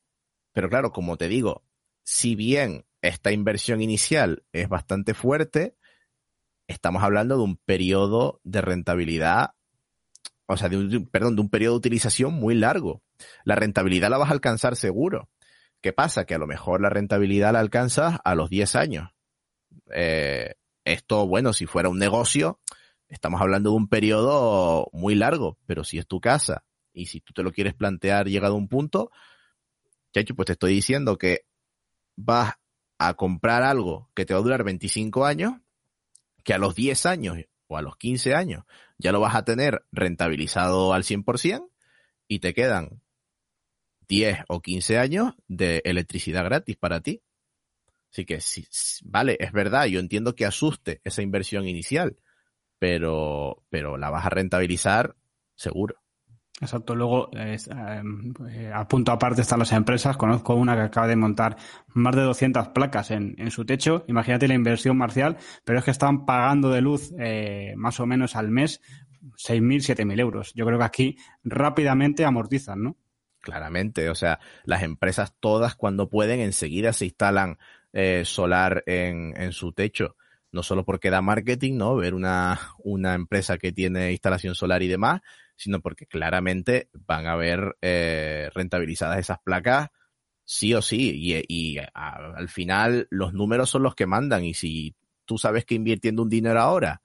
[0.51, 1.63] pero claro, como te digo,
[2.03, 5.75] si bien esta inversión inicial es bastante fuerte,
[6.67, 9.51] estamos hablando de un periodo de rentabilidad,
[10.45, 13.03] o sea, de un, perdón, de un periodo de utilización muy largo.
[13.45, 15.29] La rentabilidad la vas a alcanzar seguro.
[15.81, 16.25] ¿Qué pasa?
[16.25, 19.09] Que a lo mejor la rentabilidad la alcanzas a los 10 años.
[19.93, 22.59] Eh, esto, bueno, si fuera un negocio,
[23.07, 27.33] estamos hablando de un periodo muy largo, pero si es tu casa y si tú
[27.33, 29.11] te lo quieres plantear llegado a un punto,
[30.13, 31.45] chacho, pues te estoy diciendo que
[32.15, 32.53] vas
[32.97, 35.53] a comprar algo que te va a durar 25 años,
[36.43, 37.37] que a los 10 años
[37.67, 38.65] o a los 15 años
[38.97, 41.69] ya lo vas a tener rentabilizado al 100%
[42.27, 43.01] y te quedan
[44.07, 47.21] 10 o 15 años de electricidad gratis para ti.
[48.11, 48.65] Así que sí,
[49.03, 52.17] vale, es verdad, yo entiendo que asuste esa inversión inicial,
[52.79, 55.15] pero, pero la vas a rentabilizar
[55.55, 55.95] seguro.
[56.61, 57.57] Exacto, luego eh,
[58.73, 61.55] a punto aparte están las empresas, conozco una que acaba de montar
[61.93, 65.91] más de 200 placas en, en su techo, imagínate la inversión marcial, pero es que
[65.91, 68.81] están pagando de luz eh, más o menos al mes
[69.37, 70.53] 6.000, 7.000 euros.
[70.53, 72.97] Yo creo que aquí rápidamente amortizan, ¿no?
[73.41, 77.57] Claramente, o sea, las empresas todas cuando pueden enseguida se instalan
[77.93, 80.15] eh, solar en, en su techo.
[80.51, 81.95] No solo porque da marketing, ¿no?
[81.95, 85.21] Ver una, una empresa que tiene instalación solar y demás,
[85.55, 89.89] sino porque claramente van a ver eh, rentabilizadas esas placas
[90.49, 91.11] sí o sí.
[91.13, 94.43] Y, y al final los números son los que mandan.
[94.43, 94.95] Y si
[95.25, 97.03] tú sabes que invirtiendo un dinero ahora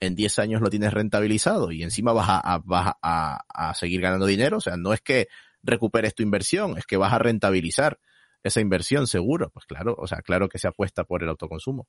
[0.00, 4.26] en 10 años lo tienes rentabilizado y encima vas a, vas a, a seguir ganando
[4.26, 4.56] dinero.
[4.56, 5.28] O sea, no es que
[5.62, 8.00] recuperes tu inversión, es que vas a rentabilizar
[8.42, 9.50] esa inversión seguro.
[9.50, 11.86] Pues claro, o sea, claro que se apuesta por el autoconsumo.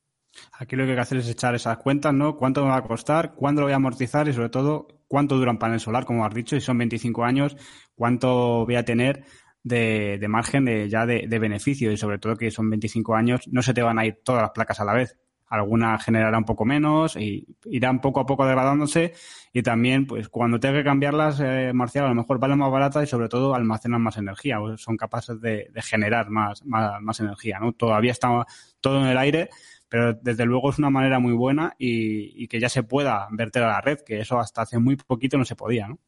[0.52, 2.36] Aquí lo que hay que hacer es echar esas cuentas, ¿no?
[2.36, 3.34] ¿Cuánto me va a costar?
[3.34, 4.28] ¿Cuándo lo voy a amortizar?
[4.28, 6.04] Y sobre todo, ¿cuánto dura un panel solar?
[6.04, 7.56] Como has dicho, si son 25 años,
[7.94, 9.24] ¿cuánto voy a tener
[9.62, 11.92] de, de margen de, ya de, de, beneficio?
[11.92, 14.50] Y sobre todo que son 25 años, no se te van a ir todas las
[14.52, 15.16] placas a la vez
[15.52, 19.12] alguna generará un poco menos y irán poco a poco degradándose.
[19.52, 23.04] Y también pues cuando tenga que cambiarlas eh, Marcial a lo mejor valen más baratas
[23.04, 27.58] y sobre todo almacenan más energía o son capaces de, generar más, más, más, energía
[27.60, 28.46] no todavía está
[28.80, 29.50] todo en el aire
[29.88, 33.64] pero desde luego es una manera muy buena y, y, que ya se pueda verter
[33.64, 35.98] a la red que eso hasta hace muy poquito no se podía no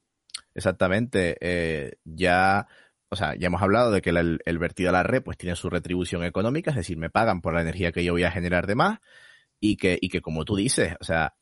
[0.55, 1.37] exactamente.
[1.41, 2.67] Eh, ya
[3.15, 5.55] o sea, ya hemos hablado de que el, el, vertido a la red pues tiene
[5.55, 8.67] su retribución económica, es decir, me pagan por la energía que yo voy a generar
[8.67, 8.99] de más,
[9.61, 11.35] y que, y que como tú dices, o sea,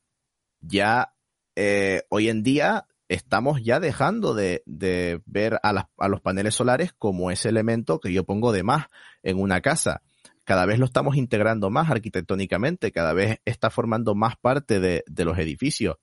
[0.61, 1.15] ya
[1.57, 6.55] eh, hoy en día estamos ya dejando de, de ver a, las, a, los paneles
[6.55, 8.87] solares como ese elemento que yo pongo de más
[9.23, 10.03] en una casa.
[10.45, 15.25] Cada vez lo estamos integrando más arquitectónicamente, cada vez está formando más parte de, de
[15.25, 15.97] los edificios.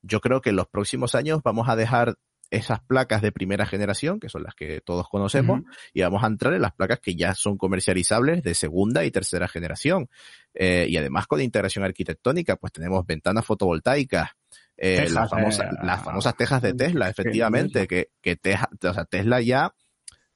[0.00, 2.16] Yo creo que en los próximos años vamos a dejar
[2.50, 5.76] esas placas de primera generación, que son las que todos conocemos, uh -huh.
[5.92, 9.48] y vamos a entrar en las placas que ya son comercializables de segunda y tercera
[9.48, 10.08] generación.
[10.54, 14.30] Eh, y además con integración arquitectónica, pues tenemos ventanas fotovoltaicas,
[14.76, 18.92] eh, Texas, las, famosas, eh, las famosas tejas de Tesla, efectivamente, que, que Teja, o
[18.92, 19.74] sea, Tesla ya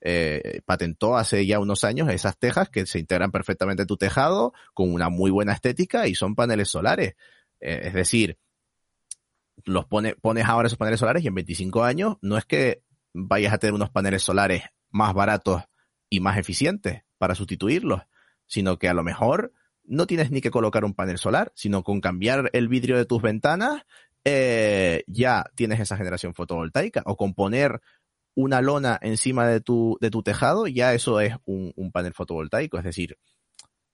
[0.01, 4.53] eh, patentó hace ya unos años esas tejas que se integran perfectamente en tu tejado,
[4.75, 7.15] con una muy buena estética y son paneles solares.
[7.61, 8.39] Eh, es decir,
[9.69, 12.83] los pone, pones ahora esos paneles solares y en 25 años no es que
[13.13, 15.63] vayas a tener unos paneles solares más baratos
[16.11, 18.03] y más eficientes para sustituirlos,
[18.47, 19.53] sino que a lo mejor
[19.85, 23.23] no tienes ni que colocar un panel solar, sino con cambiar el vidrio de tus
[23.23, 23.83] ventanas
[24.25, 27.81] eh, ya tienes esa generación fotovoltaica o con poner
[28.35, 32.79] una lona encima de tu, de tu tejado, ya eso es un, un panel fotovoltaico.
[32.79, 33.19] Es decir,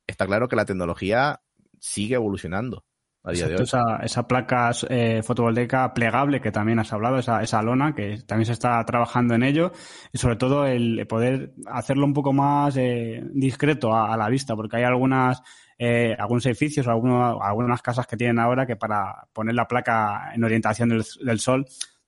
[0.07, 1.41] está claro que la tecnología
[1.81, 2.85] sigue evolucionando
[3.25, 3.65] a día Exacto, de hoy.
[3.65, 8.47] Esa, esa placa eh, fotovoltaica plegable que también has hablado, esa, esa lona, que también
[8.47, 9.73] se está trabajando en ello,
[10.13, 14.55] y sobre todo el poder hacerlo un poco más eh, discreto a, a, la vista,
[14.55, 15.43] porque hay algunas,
[15.79, 20.45] eh, algunos edificios, algunos, algunas casas que tienen ahora que para poner la placa en
[20.45, 21.65] orientación del, del sol,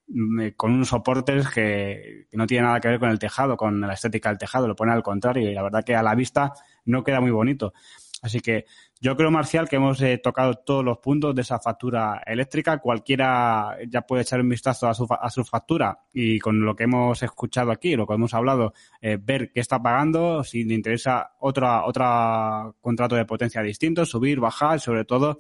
[0.09, 3.81] mm, con unos soportes que, que no tienen nada que ver con el tejado, con
[3.81, 6.53] la estética del tejado, lo pone al contrario, y la verdad que a la vista
[6.85, 7.73] no queda muy bonito.
[8.23, 8.67] Así que
[8.99, 12.79] yo creo, Marcial, que hemos eh, tocado todos los puntos de esa factura eléctrica.
[12.79, 16.85] Cualquiera ya puede echar un vistazo a su, a su factura y con lo que
[16.85, 21.35] hemos escuchado aquí, lo que hemos hablado, eh, ver qué está pagando, si le interesa
[21.41, 25.39] otro otra contrato de potencia distinto, subir, bajar, sobre todo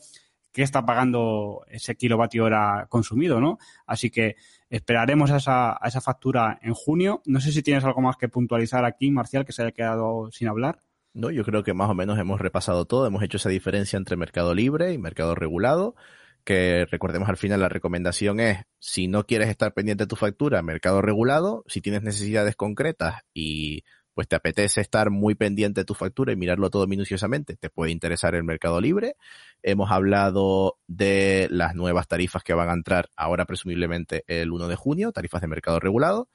[0.53, 3.59] qué está pagando ese kilovatio hora consumido, ¿no?
[3.87, 4.37] Así que
[4.69, 7.23] esperaremos esa, a esa factura en junio.
[7.27, 10.49] No sé si tienes algo más que puntualizar aquí, Marcial, que se haya quedado sin
[10.49, 10.81] hablar.
[11.17, 11.31] ¿No?
[11.31, 14.55] Yo creo que más o menos hemos repasado todo, hemos hecho esa diferencia entre mercado
[14.55, 15.97] libre y mercado regulado,
[16.45, 20.63] que recordemos al final la recomendación es, si no quieres estar pendiente de tu factura,
[20.63, 23.83] mercado regulado, si tienes necesidades concretas y
[24.15, 27.93] pues te apetece estar muy pendiente de tu factura y mirarlo todo minuciosamente, te puede
[27.93, 29.17] interesar el mercado libre.
[29.63, 34.77] Hemos hablado de las nuevas tarifas que van a entrar ahora presumiblemente el 1 de
[34.77, 36.31] junio, tarifas de mercado regulado.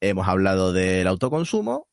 [0.00, 1.88] Hemos hablado del autoconsumo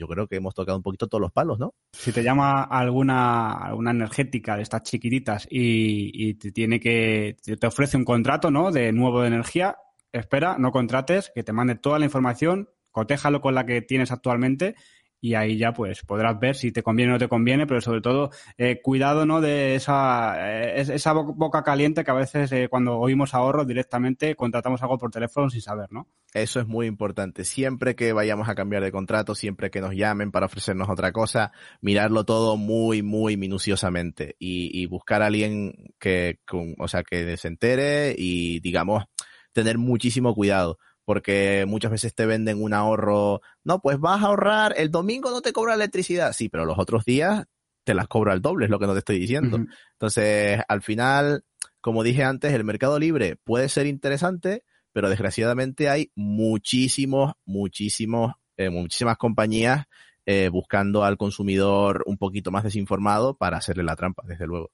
[0.00, 1.74] yo creo que hemos tocado un poquito todos los palos, ¿no?
[1.92, 7.66] Si te llama alguna, alguna energética de estas chiquititas y, y te tiene que, te
[7.66, 8.72] ofrece un contrato, ¿no?
[8.72, 9.76] De nuevo de energía,
[10.10, 14.74] espera, no contrates, que te mande toda la información, cotéjalo con la que tienes actualmente
[15.20, 18.00] y ahí ya pues podrás ver si te conviene o no te conviene, pero sobre
[18.00, 22.98] todo eh, cuidado no de esa, eh, esa boca caliente que a veces eh, cuando
[22.98, 26.08] oímos ahorro directamente contratamos algo por teléfono sin saber, ¿no?
[26.32, 27.44] Eso es muy importante.
[27.44, 31.52] Siempre que vayamos a cambiar de contrato, siempre que nos llamen para ofrecernos otra cosa,
[31.80, 36.40] mirarlo todo muy, muy minuciosamente y, buscar a alguien que,
[36.78, 39.04] o sea, que se entere y digamos,
[39.52, 40.78] tener muchísimo cuidado
[41.10, 45.40] porque muchas veces te venden un ahorro, no, pues vas a ahorrar, el domingo no
[45.40, 47.46] te cobra electricidad, sí, pero los otros días
[47.82, 49.56] te las cobra el doble, es lo que no te estoy diciendo.
[49.56, 49.68] Uh -huh.
[49.94, 51.42] Entonces, al final,
[51.80, 54.62] como dije antes, el mercado libre puede ser interesante,
[54.92, 59.86] pero desgraciadamente hay muchísimos, muchísimos, eh, muchísimas compañías
[60.26, 64.70] eh, buscando al consumidor un poquito más desinformado para hacerle la trampa, desde luego.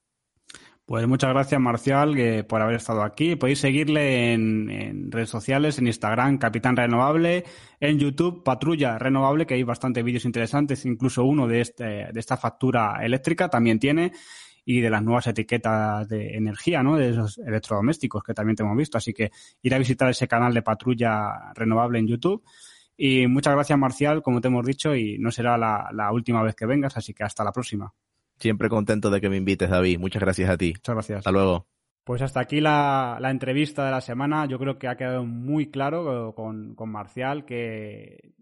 [0.86, 3.34] Pues muchas gracias, Marcial, por haber estado aquí.
[3.34, 7.44] Podéis seguirle en, redes sociales, en Instagram, Capitán Renovable,
[7.80, 12.36] en YouTube, Patrulla Renovable, que hay bastante vídeos interesantes, incluso uno de, este, de esta
[12.36, 14.12] factura eléctrica también tiene.
[14.64, 16.96] y de las nuevas etiquetas de energía, ¿no?
[16.96, 18.98] De esos electrodomésticos que también te hemos visto.
[18.98, 19.30] Así que
[19.62, 22.44] ir a visitar ese canal de patrulla renovable en YouTube.
[22.96, 26.66] Y muchas gracias, Marcial, como te hemos dicho, y no será la última vez que
[26.66, 27.92] vengas, así que hasta la próxima.
[28.38, 29.98] Siempre contento de que me invites, David.
[29.98, 30.72] Muchas gracias a ti.
[30.74, 31.18] Muchas gracias.
[31.18, 31.66] Hasta luego.
[32.04, 34.46] Pues hasta aquí la, la, entrevista de la semana.
[34.46, 38.36] Yo creo que ha quedado muy claro con, con Marcial que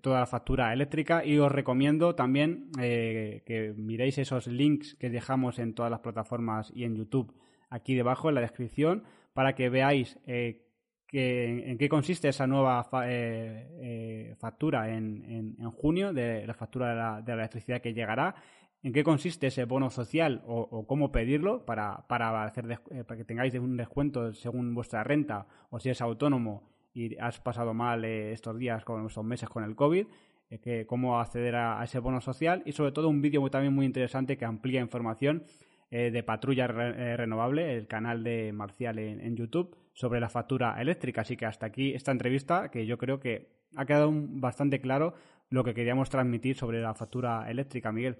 [0.00, 5.58] toda la factura eléctrica y os recomiendo también eh, que miréis esos links que dejamos
[5.58, 7.34] en todas las plataformas y en YouTube
[7.68, 10.66] aquí debajo en la descripción para que veáis eh,
[11.06, 16.46] que, en qué consiste esa nueva fa eh, eh factura en, en, en, junio de
[16.46, 18.34] la factura de la, de la electricidad que llegará
[18.82, 23.24] en qué consiste ese bono social o, cómo pedirlo para, para, hacer eh, para que
[23.24, 28.32] tengáis un descuento según vuestra renta o si es autónomo y has pasado mal eh,
[28.32, 30.06] estos días, con estos meses con el COVID,
[30.50, 33.86] eh, que cómo acceder a, ese bono social y sobre todo un vídeo también muy
[33.86, 35.44] interesante que amplía información
[35.90, 41.22] eh, de Patrulla Re Renovable, el canal de Marcial en, YouTube, sobre la factura eléctrica.
[41.22, 45.14] Así que hasta aquí esta entrevista que yo creo que ha quedado bastante claro
[45.48, 48.18] lo que queríamos transmitir sobre la factura eléctrica, Miguel.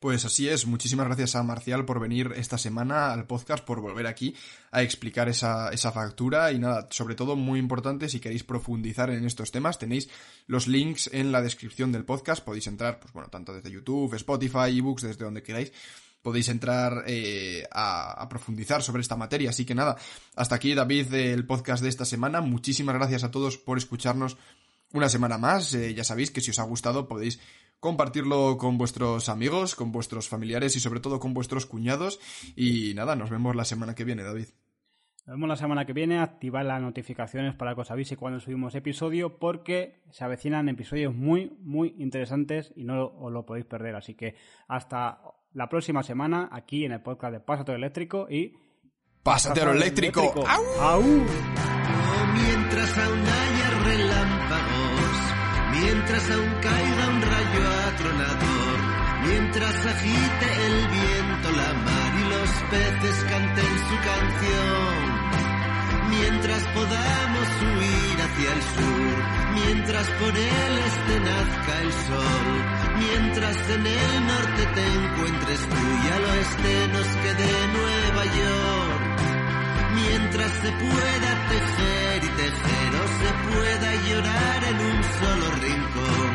[0.00, 4.06] Pues así es, muchísimas gracias a Marcial por venir esta semana al podcast, por volver
[4.06, 4.34] aquí
[4.70, 9.26] a explicar esa, esa factura y nada, sobre todo muy importante, si queréis profundizar en
[9.26, 10.08] estos temas, tenéis
[10.46, 14.78] los links en la descripción del podcast, podéis entrar, pues bueno, tanto desde YouTube, Spotify,
[14.78, 15.70] ebooks, desde donde queráis,
[16.22, 19.50] podéis entrar eh, a, a, profundizar sobre esta materia.
[19.50, 19.98] Así que nada,
[20.34, 22.40] hasta aquí David del podcast de esta semana.
[22.40, 24.38] Muchísimas gracias a todos por escucharnos
[24.92, 25.72] una semana más.
[25.74, 27.38] Eh, ya sabéis que si os ha gustado podéis
[27.80, 32.20] compartirlo con vuestros amigos, con vuestros familiares y sobre todo con vuestros cuñados.
[32.54, 34.48] Y nada, nos vemos la semana que viene, David.
[35.26, 36.18] Nos vemos la semana que viene.
[36.18, 41.56] Activad las notificaciones para que os avise cuando subimos episodio porque se avecinan episodios muy,
[41.60, 43.96] muy interesantes y no os lo podéis perder.
[43.96, 44.36] Así que
[44.68, 48.54] hasta la próxima semana aquí en el podcast de Pásate Eléctrico y...
[49.22, 50.20] ¡Pásate lo eléctrico!
[50.20, 50.48] eléctrico.
[50.48, 50.64] ¡Au!
[50.80, 51.02] ¡Au!
[51.02, 55.18] Mientras aún haya relámpagos,
[55.72, 57.19] mientras aún caiga un rayo
[59.24, 65.02] mientras agite el viento la mar y los peces canten su canción,
[66.10, 69.16] mientras podamos huir hacia el sur,
[69.54, 72.46] mientras por el este nazca el sol,
[72.98, 77.48] mientras en el norte te encuentres tú y al oeste nos quede
[77.78, 79.10] Nueva York.
[79.92, 86.29] Mientras se pueda tejer y tejer o se pueda llorar en un solo rincón.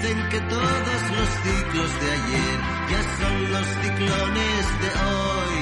[0.00, 2.58] Dicen que todos los ciclos de ayer
[2.90, 5.60] ya son los ciclones de hoy,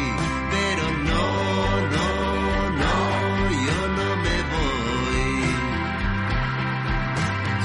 [0.53, 1.27] pero no,
[1.95, 2.09] no,
[2.83, 2.95] no,
[3.67, 5.27] yo no me voy.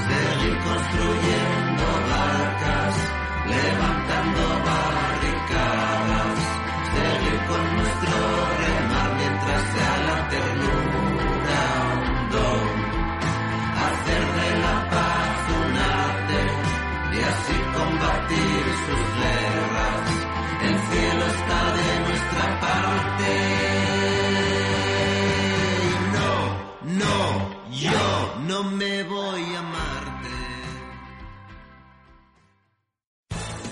[0.08, 2.96] Seguir construyendo barcas,
[3.50, 4.03] levantando